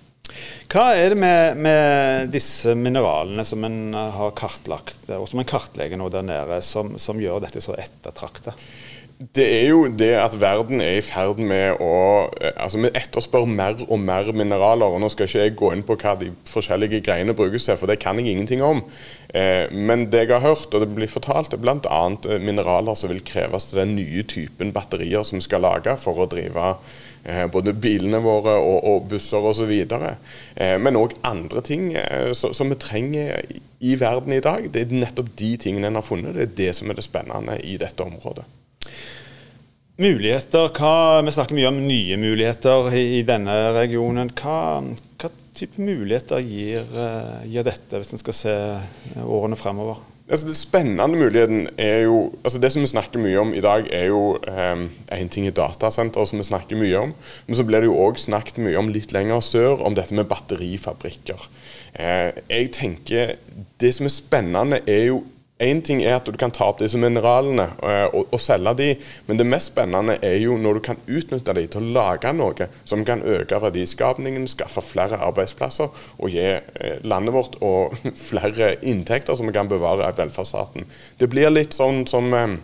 Hva 0.72 0.88
er 0.98 1.14
det 1.14 1.20
med, 1.20 1.60
med 1.62 2.32
disse 2.34 2.74
mineralene 2.78 3.44
som 3.46 3.64
en 3.68 3.94
har 3.94 4.34
kartlagt, 4.38 5.08
og 5.14 5.28
som 5.30 5.40
en 5.40 5.48
kartlegger 5.48 6.00
nå 6.00 6.10
der 6.12 6.26
nede, 6.26 6.60
som, 6.66 6.96
som 7.00 7.22
gjør 7.22 7.44
dette 7.46 7.62
så 7.64 7.76
ettertrakta? 7.78 8.56
Det 9.16 9.44
er 9.48 9.70
jo 9.70 9.86
det 9.88 10.10
at 10.20 10.34
verden 10.36 10.82
er 10.84 10.98
i 10.98 11.04
ferd 11.04 11.38
med 11.40 11.78
å 11.80 11.92
eh, 12.36 12.52
Altså, 12.52 12.82
vi 12.82 12.90
etterspør 12.92 13.46
mer 13.48 13.78
og 13.86 13.96
mer 14.02 14.28
mineraler. 14.36 14.92
og 14.92 15.00
Nå 15.00 15.08
skal 15.12 15.24
ikke 15.28 15.40
jeg 15.40 15.54
gå 15.56 15.70
inn 15.72 15.84
på 15.88 15.96
hva 16.02 16.12
de 16.20 16.28
forskjellige 16.50 17.00
greiene 17.06 17.36
brukes 17.36 17.64
til, 17.64 17.78
for 17.80 17.88
det 17.88 17.96
kan 18.02 18.20
jeg 18.20 18.34
ingenting 18.34 18.60
om. 18.66 18.82
Eh, 19.32 19.72
men 19.72 20.10
det 20.12 20.26
jeg 20.26 20.34
har 20.34 20.44
hørt, 20.44 20.68
og 20.68 20.84
det 20.84 20.90
blir 20.92 21.08
fortalt, 21.08 21.56
er 21.56 21.62
bl.a. 21.64 22.02
Eh, 22.28 22.42
mineraler 22.44 22.98
som 22.98 23.12
vil 23.12 23.24
kreves 23.24 23.70
til 23.70 23.80
den 23.80 23.96
nye 23.96 24.26
typen 24.28 24.74
batterier 24.76 25.24
som 25.24 25.40
skal 25.40 25.64
lage 25.64 25.96
for 26.02 26.20
å 26.20 26.28
drive 26.28 26.76
Eh, 26.76 27.15
både 27.52 27.74
bilene 27.74 28.20
våre 28.22 28.54
og, 28.60 28.78
og 28.86 29.08
busser 29.10 29.44
osv. 29.50 29.72
Eh, 29.74 30.76
men 30.78 30.98
òg 30.98 31.16
andre 31.26 31.62
ting 31.66 31.90
eh, 31.98 32.32
som 32.34 32.70
vi 32.70 32.78
trenger 32.80 33.42
i 33.80 33.96
verden 33.98 34.36
i 34.36 34.42
dag. 34.44 34.68
Det 34.72 34.86
er 34.86 34.94
nettopp 34.94 35.32
de 35.38 35.52
tingene 35.60 35.90
en 35.90 35.98
har 35.98 36.06
funnet. 36.06 36.36
Det 36.36 36.46
er 36.46 36.56
det 36.62 36.72
som 36.78 36.90
er 36.90 36.98
det 36.98 37.06
spennende 37.06 37.58
i 37.66 37.76
dette 37.80 38.06
området. 38.06 38.46
Muligheter, 39.96 40.68
hva, 40.76 41.22
Vi 41.24 41.32
snakker 41.32 41.56
mye 41.56 41.70
om 41.70 41.78
nye 41.86 42.18
muligheter 42.20 42.90
i, 42.94 43.04
i 43.20 43.22
denne 43.26 43.54
regionen. 43.78 44.30
Hva, 44.36 44.82
hva, 45.16 45.32
type 45.56 45.80
muligheter 45.80 46.42
gir, 46.44 46.84
gir 47.48 47.64
dette, 47.64 47.96
hvis 47.96 48.12
en 48.12 48.20
skal 48.20 48.36
se 48.36 48.56
årene 49.24 49.56
fremover? 49.56 50.02
Altså, 50.26 50.46
det 50.48 50.56
spennende 50.58 51.06
muligheten 51.08 51.68
er 51.78 52.00
jo 52.08 52.32
altså 52.44 52.58
Det 52.58 52.72
som 52.72 52.82
vi 52.82 52.86
snakker 52.90 53.20
mye 53.22 53.38
om 53.38 53.52
i 53.54 53.60
dag, 53.62 53.86
er 53.94 54.08
jo 54.10 54.38
én 54.42 55.22
um, 55.22 55.28
ting 55.30 55.46
i 55.46 55.54
datasenter, 55.54 56.24
som 56.24 56.38
vi 56.42 56.44
snakker 56.48 56.76
mye 56.76 56.98
om. 56.98 57.14
Men 57.46 57.56
så 57.56 57.64
blir 57.64 57.84
det 57.84 57.86
jo 57.86 58.00
òg 58.02 58.18
snakket 58.18 58.58
mye 58.58 58.78
om 58.78 58.90
litt 58.90 59.14
lenger 59.14 59.40
sør, 59.40 59.84
om 59.86 59.94
dette 59.94 60.14
med 60.14 60.26
batterifabrikker. 60.26 61.46
Uh, 61.94 62.34
jeg 62.50 62.72
tenker 62.74 63.36
Det 63.80 63.94
som 63.94 64.06
er 64.06 64.14
spennende, 64.16 64.80
er 64.86 65.04
jo 65.12 65.22
Én 65.58 65.80
ting 65.80 66.02
er 66.04 66.18
at 66.18 66.26
du 66.28 66.36
kan 66.36 66.52
ta 66.52 66.66
opp 66.68 66.82
disse 66.82 66.98
mineralene 67.00 67.64
og, 67.80 68.12
og, 68.12 68.26
og, 68.36 68.40
selge 68.44 68.74
de, 68.76 68.88
men 69.24 69.38
det 69.40 69.46
mest 69.48 69.70
spennende 69.70 70.18
er 70.20 70.36
jo 70.42 70.58
når 70.60 70.76
du 70.76 70.82
kan 70.90 71.00
utnytte 71.08 71.54
de 71.56 71.62
til 71.72 71.80
å 71.80 71.94
lage 71.96 72.32
noe 72.36 72.68
som 72.84 73.06
kan 73.08 73.24
øke 73.24 73.62
verdiskapningen, 73.64 74.44
skaffe 74.52 74.84
flere 74.84 75.16
arbeidsplasser 75.24 75.88
og 75.88 76.28
gi 76.28 76.44
eh, 76.44 76.98
landet 77.08 77.32
vårt 77.32 77.56
og 77.64 77.96
flere 78.28 78.74
inntekter 78.84 79.38
som 79.38 79.48
vi 79.48 79.56
kan 79.56 79.72
bevare 79.72 80.12
velferdsstaten. 80.18 80.84
Det 81.16 81.30
blir 81.32 81.48
litt 81.54 81.72
sånn 81.72 82.04
som 82.10 82.28
eh, 82.36 82.58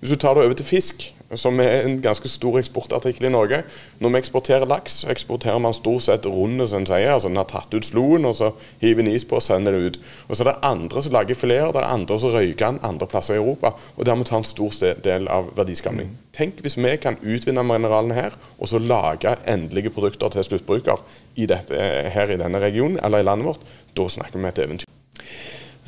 Hvis 0.00 0.14
du 0.14 0.16
tar 0.16 0.34
det 0.34 0.44
over 0.44 0.58
til 0.58 0.68
fisk, 0.68 1.08
som 1.36 1.60
er 1.60 1.84
en 1.84 1.98
ganske 2.00 2.28
stor 2.30 2.56
eksportartikkel 2.60 3.28
i 3.28 3.32
Norge. 3.32 3.60
Når 4.00 4.12
vi 4.14 4.20
eksporterer 4.22 4.68
laks, 4.68 5.02
eksporterer 5.12 5.60
man 5.60 5.76
stort 5.76 6.06
sett 6.06 6.26
runde, 6.26 6.64
som 6.68 6.82
en 6.82 6.88
sier. 6.88 7.12
Altså, 7.12 7.28
en 7.28 7.36
har 7.36 7.48
tatt 7.50 7.74
ut 7.74 7.84
sloen, 7.84 8.24
og 8.28 8.36
så 8.38 8.52
hiver 8.80 9.04
en 9.04 9.12
is 9.12 9.26
på 9.28 9.36
og 9.36 9.44
sender 9.44 9.76
det 9.76 9.82
ut. 9.84 10.00
Og 10.28 10.36
så 10.36 10.44
er 10.44 10.50
det 10.52 10.56
andre 10.70 11.04
som 11.04 11.16
lager 11.18 11.38
fileter, 11.38 11.74
det 11.76 11.82
er 11.82 11.92
andre 11.98 12.18
som 12.22 12.32
røyker 12.32 12.72
den 12.72 12.80
andre 12.86 13.10
plasser 13.10 13.36
i 13.36 13.42
Europa. 13.42 13.74
Og 13.96 14.08
dermed 14.08 14.30
tar 14.30 14.40
en 14.40 14.48
stor 14.48 14.72
del 15.04 15.28
av 15.32 15.52
verdiskapning. 15.58 16.16
Tenk 16.36 16.62
hvis 16.64 16.78
vi 16.80 16.96
kan 17.02 17.20
utvinne 17.20 17.64
mineralene 17.66 18.16
her, 18.16 18.36
og 18.58 18.72
så 18.72 18.80
lage 18.80 19.36
endelige 19.46 19.92
produkter 19.92 20.32
til 20.32 20.48
sluttbruker 20.48 21.02
i 21.36 21.48
dette, 21.50 21.76
her 22.14 22.32
i 22.32 22.40
denne 22.40 22.62
regionen, 22.62 23.00
eller 23.04 23.20
i 23.20 23.28
landet 23.28 23.52
vårt. 23.52 23.74
Da 23.96 24.08
snakker 24.08 24.38
vi 24.38 24.44
om 24.44 24.48
et 24.48 24.64
eventyr. 24.64 24.87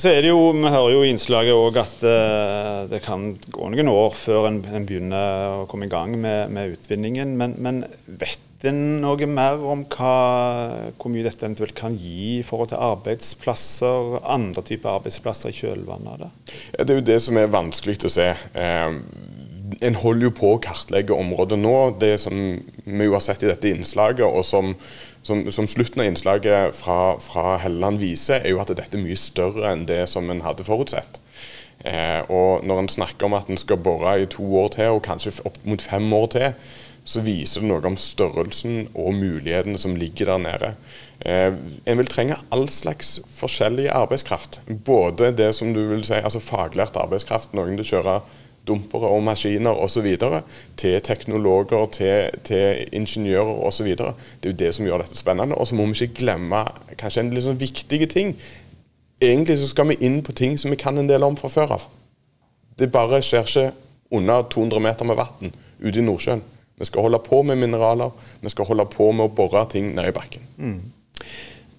Så 0.00 0.09
er 0.09 0.23
det 0.25 0.30
jo, 0.30 0.52
Vi 0.57 0.71
hører 0.73 0.95
jo 0.95 1.00
i 1.04 1.11
innslaget 1.12 1.52
òg 1.52 1.76
at 1.83 2.04
uh, 2.07 2.87
det 2.88 3.02
kan 3.04 3.35
gå 3.52 3.66
noen 3.69 3.90
år 3.92 4.14
før 4.16 4.49
en, 4.49 4.62
en 4.64 4.87
begynner 4.88 5.59
å 5.61 5.66
komme 5.69 5.90
i 5.90 5.92
gang 5.92 6.14
med, 6.16 6.49
med 6.54 6.73
utvinningen. 6.78 7.35
Men, 7.37 7.59
men, 7.61 7.83
vet 8.07 8.64
en 8.64 8.80
noe 9.00 9.28
mer 9.28 9.61
om 9.73 9.87
hva, 9.88 10.14
hvor 11.00 11.12
mye 11.12 11.25
dette 11.25 11.45
eventuelt 11.45 11.76
kan 11.76 11.95
gi 11.97 12.38
i 12.38 12.45
forhold 12.45 12.73
til 12.73 12.80
arbeidsplasser, 12.85 14.19
andre 14.25 14.64
typer 14.69 14.99
arbeidsplasser 14.99 15.52
i 15.52 15.57
kjølvannet 15.57 16.12
av 16.14 16.25
det? 16.25 16.30
Ja, 16.78 16.85
det 16.85 16.95
er 16.95 17.00
jo 17.00 17.07
det 17.12 17.21
som 17.25 17.40
er 17.40 17.52
vanskelig 17.52 18.00
å 18.09 18.12
se. 18.12 18.28
Uh, 18.57 19.00
en 19.81 19.99
holder 20.00 20.27
jo 20.29 20.33
på 20.35 20.55
å 20.55 20.61
kartlegge 20.62 21.15
området 21.17 21.59
nå. 21.61 21.77
Det 22.00 22.17
som 22.23 22.35
vi 22.85 23.07
jo 23.07 23.15
har 23.17 23.25
sett 23.25 23.45
i 23.45 23.50
dette 23.50 23.71
innslaget, 23.71 24.27
og 24.27 24.45
som 24.47 24.75
som, 25.23 25.50
som, 25.53 25.69
slutten 25.69 26.00
av 26.00 26.07
innslaget 26.09 26.77
fra, 26.77 27.19
fra, 27.21 27.59
Helleland 27.61 28.00
viser, 28.00 28.41
er 28.41 28.55
jo 28.55 28.61
at 28.62 28.71
dette 28.73 28.97
er 28.97 29.03
mye 29.05 29.19
større 29.21 29.69
enn 29.69 29.87
det 29.89 30.07
som 30.09 30.31
en 30.33 30.41
hadde 30.47 30.65
forutsett. 30.65 31.21
Eh, 31.85 32.21
og 32.29 32.65
Når 32.65 32.83
en 32.83 32.93
snakker 32.97 33.29
om 33.29 33.37
at 33.37 33.49
en 33.49 33.61
skal 33.61 33.81
bore 33.81 34.17
i 34.21 34.29
to 34.31 34.45
år 34.61 34.73
til, 34.77 34.97
og 34.97 35.05
kanskje 35.05 35.37
opp 35.45 35.61
mot 35.65 35.83
fem 35.83 36.09
år 36.12 36.27
til, 36.35 36.49
så 37.05 37.23
viser 37.25 37.62
det 37.62 37.71
noe 37.71 37.85
om 37.89 37.97
størrelsen 37.97 38.91
og 38.93 39.15
mulighetene 39.17 39.81
som 39.81 39.97
ligger 39.99 40.33
der 40.33 40.43
nede. 40.45 40.75
Eh, 41.25 41.53
en 41.89 42.00
vil 42.00 42.11
trenge 42.11 42.37
all 42.53 42.69
slags 42.69 43.19
forskjellig 43.35 43.89
arbeidskraft. 43.93 44.61
Både 44.69 45.33
det 45.37 45.55
som 45.57 45.73
du 45.77 45.83
vil 45.89 46.05
si, 46.05 46.17
altså 46.17 46.43
faglært 46.45 46.97
arbeidskraft, 47.00 47.57
noen 47.57 47.77
til 47.81 47.87
å 47.87 47.91
kjøre 47.95 48.21
dumpere 48.69 49.09
og 49.09 49.23
maskiner 49.23 49.71
osv. 49.71 50.07
til 50.76 51.00
teknologer, 51.02 51.87
til, 51.87 52.31
til 52.45 52.88
ingeniører 52.93 53.67
osv. 53.67 53.87
Det 53.97 54.11
er 54.43 54.52
jo 54.52 54.59
det 54.64 54.75
som 54.75 54.87
gjør 54.87 55.05
dette 55.05 55.17
spennende. 55.17 55.55
Og 55.55 55.67
så 55.67 55.75
må 55.75 55.87
vi 55.87 56.05
ikke 56.05 56.25
glemme 56.25 56.64
kanskje 56.99 57.25
en 57.25 57.33
litt 57.35 57.47
sånn 57.47 57.61
viktig 57.61 58.09
ting. 58.11 58.37
Egentlig 59.21 59.59
så 59.59 59.69
skal 59.69 59.90
vi 59.90 59.99
inn 60.00 60.23
på 60.25 60.33
ting 60.33 60.59
som 60.59 60.73
vi 60.73 60.81
kan 60.81 60.99
en 60.99 61.09
del 61.09 61.25
om 61.26 61.37
fra 61.37 61.50
før 61.52 61.76
av. 61.76 61.88
Det 62.79 62.93
bare 62.93 63.21
skjer 63.25 63.49
ikke 63.49 63.67
under 64.17 64.47
200 64.49 64.81
meter 64.81 65.05
med 65.05 65.19
vann 65.21 65.52
ute 65.81 65.99
i 65.99 66.05
Nordsjøen. 66.05 66.43
Vi 66.81 66.88
skal 66.88 67.05
holde 67.05 67.19
på 67.21 67.43
med 67.43 67.61
mineraler, 67.61 68.11
vi 68.40 68.49
skal 68.49 68.64
holde 68.64 68.87
på 68.88 69.11
med 69.12 69.29
å 69.29 69.35
bore 69.37 69.67
ting 69.69 69.93
ned 69.95 70.09
i 70.09 70.17
bakken. 70.17 70.47
Mm. 70.57 70.79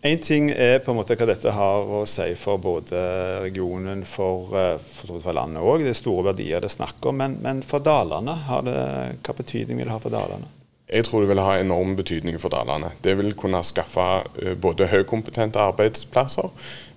Én 0.01 0.17
ting 0.17 0.47
er 0.49 0.79
på 0.81 0.89
en 0.89 0.97
måte 0.97 1.13
hva 1.13 1.27
dette 1.29 1.51
har 1.53 1.91
å 1.93 1.99
si 2.09 2.31
for 2.33 2.57
både 2.57 2.97
regionen, 3.43 4.01
for, 4.09 4.49
eh, 4.57 4.79
for, 4.81 5.19
for 5.21 5.37
landet 5.37 5.61
òg. 5.61 5.83
Det 5.85 5.93
er 5.93 5.99
store 5.99 6.31
verdier 6.31 6.63
det 6.63 6.71
er 6.71 6.73
snakk 6.73 7.05
om. 7.05 7.19
Men, 7.21 7.35
men 7.43 7.61
for 7.61 7.85
Dalane, 7.85 8.33
det, 8.65 8.73
hva 9.21 9.35
betydning 9.37 9.77
vil 9.77 9.85
det 9.85 9.93
ha 9.93 10.01
for 10.01 10.13
Dalane? 10.13 10.49
Jeg 10.91 11.05
tror 11.05 11.21
det 11.21 11.29
vil 11.29 11.39
ha 11.39 11.53
enorm 11.55 11.93
betydning 11.95 12.39
for 12.41 12.49
Dalane. 12.51 12.89
Det 13.05 13.13
vil 13.19 13.35
kunne 13.37 13.61
skaffe 13.63 14.07
uh, 14.25 14.55
både 14.59 14.89
høykompetente 14.89 15.61
arbeidsplasser, 15.69 16.49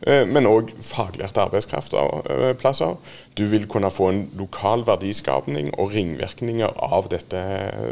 uh, 0.08 0.24
men 0.24 0.48
òg 0.48 0.72
faglærte 0.82 1.44
arbeidsplasser. 1.44 2.96
Du 3.36 3.44
vil 3.52 3.68
kunne 3.70 3.92
få 3.92 4.08
en 4.10 4.24
lokal 4.40 4.82
verdiskapning 4.88 5.74
og 5.76 5.92
ringvirkninger 5.92 6.72
av 6.88 7.12
dette 7.12 7.44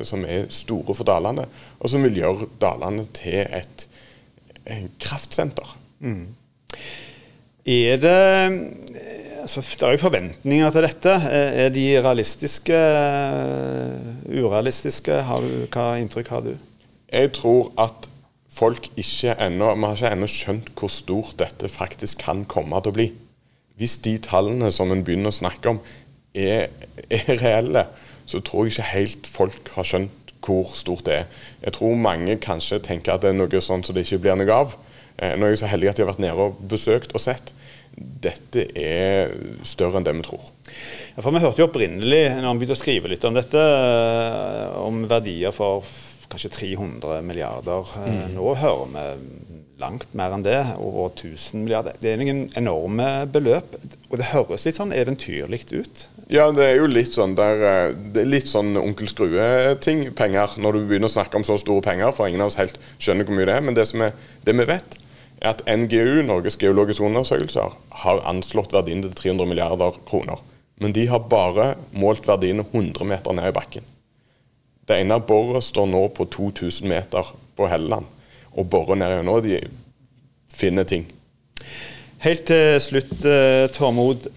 som 0.09 0.25
er 0.25 0.49
store 0.49 0.97
for 0.97 1.07
Dalane, 1.07 1.47
og 1.79 1.93
som 1.93 2.09
vil 2.09 2.19
gjøre 2.25 2.49
Dalane 2.65 3.07
til 3.13 3.45
et 3.45 3.87
kraftsenter. 5.01 5.77
Mm. 6.01 6.35
Er 7.67 7.97
det 8.03 8.19
altså, 9.43 9.61
Det 9.61 9.83
er 9.83 9.93
jo 9.93 10.03
forventninger 10.03 10.71
til 10.71 10.87
dette. 10.87 11.11
Er 11.11 11.69
de 11.69 11.87
realistiske, 12.03 12.79
urealistiske? 14.29 15.13
Har 15.13 15.41
du, 15.41 15.67
hva 15.73 15.93
inntrykk 16.01 16.29
har 16.29 16.47
du? 16.47 16.55
Jeg 17.13 17.33
tror 17.37 17.73
at 17.79 18.09
folk 18.53 18.89
ikke 18.97 19.35
ennå 19.41 19.75
Vi 19.75 19.85
har 19.85 19.97
ikke 19.97 20.13
ennå 20.17 20.29
skjønt 20.31 20.73
hvor 20.79 20.89
stort 20.93 21.37
dette 21.39 21.69
faktisk 21.69 22.25
kan 22.25 22.45
komme 22.45 22.81
til 22.81 22.93
å 22.93 22.99
bli. 22.99 23.11
Hvis 23.81 23.99
de 24.05 24.17
tallene 24.23 24.71
som 24.73 24.93
en 24.93 25.05
begynner 25.05 25.33
å 25.33 25.39
snakke 25.41 25.73
om, 25.73 25.81
er, 26.35 26.69
er 27.11 27.39
reelle, 27.41 27.87
så 28.27 28.41
tror 28.41 28.67
jeg 28.67 28.75
ikke 28.75 28.91
helt 28.93 29.29
folk 29.29 29.73
har 29.77 29.89
skjønt 29.89 30.22
hvor 30.43 30.73
stort 30.77 31.07
det 31.07 31.19
er. 31.23 31.43
Jeg 31.63 31.77
tror 31.79 31.99
mange 31.99 32.37
kanskje 32.43 32.81
tenker 32.83 33.15
at 33.15 33.25
det 33.25 33.33
er 33.33 33.39
noe 33.39 33.63
sånn 33.63 33.85
som 33.87 33.97
det 33.97 34.07
ikke 34.07 34.23
blir 34.25 34.41
noe 34.41 34.59
av. 34.63 34.77
Eh, 35.19 35.37
nå 35.37 35.47
er 35.47 35.55
jeg 35.55 35.63
så 35.63 35.71
heldig 35.73 35.93
at 35.93 35.99
de 35.99 36.05
har 36.05 36.13
vært 36.13 36.25
nede 36.25 36.49
og 36.49 36.63
besøkt 36.71 37.15
og 37.17 37.23
sett. 37.23 37.53
Dette 37.93 38.65
er 38.79 39.35
større 39.69 40.01
enn 40.01 40.07
det 40.07 40.15
vi 40.17 40.25
tror. 40.25 40.49
Ja, 41.13 41.21
for 41.21 41.31
Vi 41.35 41.43
hørte 41.43 41.61
jo 41.61 41.69
opprinnelig, 41.69 42.23
når 42.39 42.49
han 42.49 42.61
begynte 42.61 42.79
å 42.79 42.81
skrive 42.81 43.11
litt 43.13 43.25
om 43.29 43.37
dette, 43.37 43.61
eh, 43.61 44.79
om 44.81 45.05
verdier 45.11 45.53
for 45.53 45.85
kanskje 46.33 46.51
300 46.57 47.21
milliarder. 47.23 47.93
Eh, 48.07 48.09
mm. 48.09 48.35
Nå 48.39 48.55
hører 48.57 48.89
vi 48.95 49.61
langt 49.83 50.15
mer 50.17 50.33
enn 50.33 50.45
det, 50.47 50.61
over 50.81 51.11
1000 51.11 51.65
milliarder. 51.67 51.99
Det 52.01 52.13
er 52.13 52.21
noen 52.21 52.47
enorme 52.57 53.27
beløp. 53.33 53.77
Og 54.11 54.19
det 54.21 54.31
høres 54.33 54.65
litt 54.67 54.79
sånn 54.79 54.95
eventyrlig 54.97 55.65
ut. 55.73 56.07
Ja, 56.33 56.47
det 56.49 56.65
er 56.65 56.79
jo 56.79 56.87
litt 56.89 57.13
sånn 57.13 57.35
der, 57.37 57.63
eh, 57.69 58.23
litt 58.25 58.49
sånn 58.49 58.73
onkel 58.81 59.11
Skrue-ting, 59.11 60.07
penger, 60.17 60.55
når 60.57 60.79
du 60.79 60.87
begynner 60.89 61.11
å 61.11 61.13
snakke 61.13 61.37
om 61.37 61.45
så 61.45 61.59
store 61.61 61.85
penger, 61.85 62.09
for 62.17 62.27
ingen 62.27 62.41
av 62.41 62.49
oss 62.49 62.57
helt 62.57 62.79
skjønner 62.97 63.29
hvor 63.29 63.37
mye 63.37 63.49
det 63.51 63.57
er. 63.59 63.61
Men 63.67 63.77
det, 63.77 63.85
er, 63.93 64.15
det 64.47 64.55
vi 64.57 64.65
vet, 64.71 64.97
er 65.43 65.51
at 65.51 65.63
NGU, 65.69 66.23
Norges 66.25 66.57
geologiske 66.57 67.05
undersøkelser, 67.05 67.77
har 68.07 68.25
anslått 68.25 68.73
verdien 68.73 69.05
til 69.05 69.13
300 69.13 69.51
milliarder 69.51 70.01
kroner. 70.09 70.41
Men 70.81 70.97
de 70.97 71.05
har 71.13 71.29
bare 71.29 71.75
målt 71.93 72.25
verdiene 72.25 72.65
100 72.65 73.05
meter 73.05 73.37
ned 73.37 73.53
i 73.53 73.57
bakken. 73.61 73.85
Det 74.89 75.03
ene 75.05 75.21
boret 75.21 75.69
står 75.69 75.93
nå 75.93 76.07
på 76.17 76.31
2000 76.33 76.89
meter 76.89 77.29
på 77.61 77.69
Helleland 77.69 78.09
og 78.57 78.71
borer 78.73 78.97
ned 78.97 79.19
gjennom. 79.19 79.43
De 79.45 79.61
finner 80.49 80.89
ting. 80.89 81.11
Helt 82.25 82.49
til 82.49 82.81
slutt, 82.81 83.19
eh, 83.21 83.69
Tormod. 83.69 84.33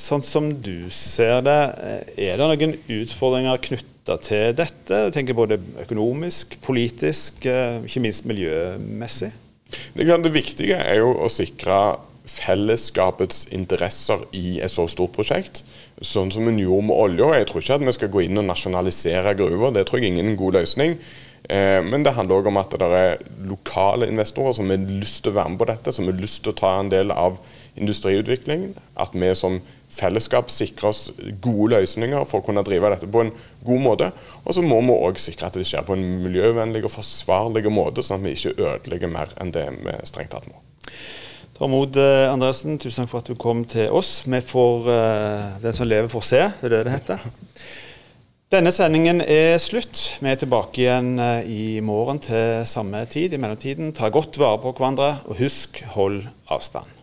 Eh, 0.00 0.06
sånn 0.06 0.22
som 0.24 0.50
du 0.62 0.88
ser 0.90 1.42
det, 1.42 1.60
eh, 1.82 2.32
er 2.32 2.38
det 2.38 2.48
noen 2.48 2.76
utfordringer 2.88 3.58
knytta 3.60 4.18
til 4.20 4.54
dette? 4.54 4.90
Jeg 5.06 5.12
tenker 5.12 5.34
både 5.34 5.60
økonomisk, 5.84 6.60
politisk, 6.62 7.44
ikke 7.44 8.00
minst 8.00 8.24
miljømessig? 8.24 9.32
Det, 9.94 10.06
det 10.06 10.32
viktige 10.32 10.76
er 10.76 10.98
jo 10.98 11.14
å 11.14 11.28
sikre 11.28 11.98
fellesskapets 12.30 13.48
interesser 13.50 14.22
i 14.32 14.60
et 14.60 14.70
så 14.70 14.86
stort 14.88 15.12
prosjekt. 15.12 15.62
Sånn 16.00 16.30
som 16.30 16.46
en 16.48 16.58
gjorde 16.58 16.86
med 16.86 16.96
olja. 16.96 17.38
Jeg 17.38 17.46
tror 17.46 17.62
ikke 17.62 17.74
at 17.74 17.86
vi 17.86 17.92
skal 17.92 18.12
gå 18.12 18.22
inn 18.24 18.38
og 18.38 18.46
nasjonalisere 18.46 19.34
gruver. 19.34 19.72
Det 19.74 19.86
tror 19.86 20.00
jeg 20.00 20.12
ingen 20.12 20.26
er 20.26 20.30
en 20.30 20.38
god 20.38 20.60
løsning. 20.60 20.96
Eh, 21.48 21.80
men 21.82 22.04
det 22.04 22.14
handler 22.16 22.40
òg 22.40 22.50
om 22.50 22.60
at 22.60 22.74
det 22.78 22.88
er 23.00 23.22
lokale 23.48 24.08
investorer 24.10 24.54
som 24.56 24.70
har 24.70 24.82
lyst 24.90 25.22
til 25.24 25.32
å 25.32 25.38
være 25.40 25.54
med 25.54 25.62
på 25.62 25.68
dette, 25.70 25.94
som 25.96 26.08
har 26.10 26.18
lyst 26.18 26.42
til 26.44 26.52
å 26.52 26.58
ta 26.60 26.72
en 26.78 26.90
del 26.92 27.14
av 27.14 27.40
industriutviklingen. 27.80 28.74
At 29.00 29.16
vi 29.16 29.32
som 29.38 29.60
fellesskap 29.90 30.52
sikrer 30.52 30.90
oss 30.92 31.08
gode 31.42 31.74
løsninger 31.74 32.26
for 32.28 32.40
å 32.40 32.46
kunne 32.46 32.64
drive 32.66 32.92
dette 32.92 33.08
på 33.10 33.24
en 33.24 33.32
god 33.66 33.82
måte. 33.86 34.10
Og 34.44 34.54
så 34.54 34.62
må 34.62 34.78
vi 34.84 34.98
òg 34.98 35.18
sikre 35.22 35.48
at 35.48 35.58
det 35.58 35.66
skjer 35.66 35.86
på 35.86 35.96
en 35.96 36.06
miljøvennlig 36.26 36.84
og 36.86 36.94
forsvarlig 36.94 37.64
måte, 37.72 38.04
sånn 38.06 38.20
at 38.20 38.28
vi 38.28 38.36
ikke 38.36 38.56
ødelegger 38.58 39.10
mer 39.10 39.34
enn 39.40 39.54
det 39.54 39.66
vi 39.80 39.96
strengt 40.08 40.34
tatt 40.36 40.46
må. 40.50 40.60
Tormod 41.60 41.98
eh, 42.00 42.24
Andresen, 42.30 42.78
tusen 42.80 43.02
takk 43.02 43.10
for 43.10 43.20
at 43.20 43.28
du 43.28 43.36
kom 43.36 43.66
til 43.68 43.90
oss. 43.92 44.22
Vi 44.24 44.38
får 44.40 44.86
uh, 44.88 45.58
Den 45.60 45.76
som 45.76 45.88
lever, 45.88 46.08
får 46.08 46.24
se. 46.24 46.44
Det 46.62 46.70
er 46.70 46.76
det 46.78 46.84
det 46.86 46.94
heter. 46.94 47.26
Denne 48.50 48.72
sendingen 48.74 49.20
er 49.22 49.60
slutt. 49.62 49.98
Vi 50.18 50.26
er 50.26 50.38
tilbake 50.40 50.80
igjen 50.82 51.12
uh, 51.22 51.38
i 51.46 51.78
morgen 51.86 52.18
til 52.18 52.64
samme 52.66 53.04
tid. 53.06 53.36
I 53.36 53.38
mellomtiden, 53.38 53.92
ta 53.94 54.10
godt 54.10 54.40
vare 54.42 54.58
på 54.58 54.72
hverandre, 54.74 55.12
og 55.30 55.38
husk 55.38 55.78
hold 55.94 56.24
avstand. 56.50 56.99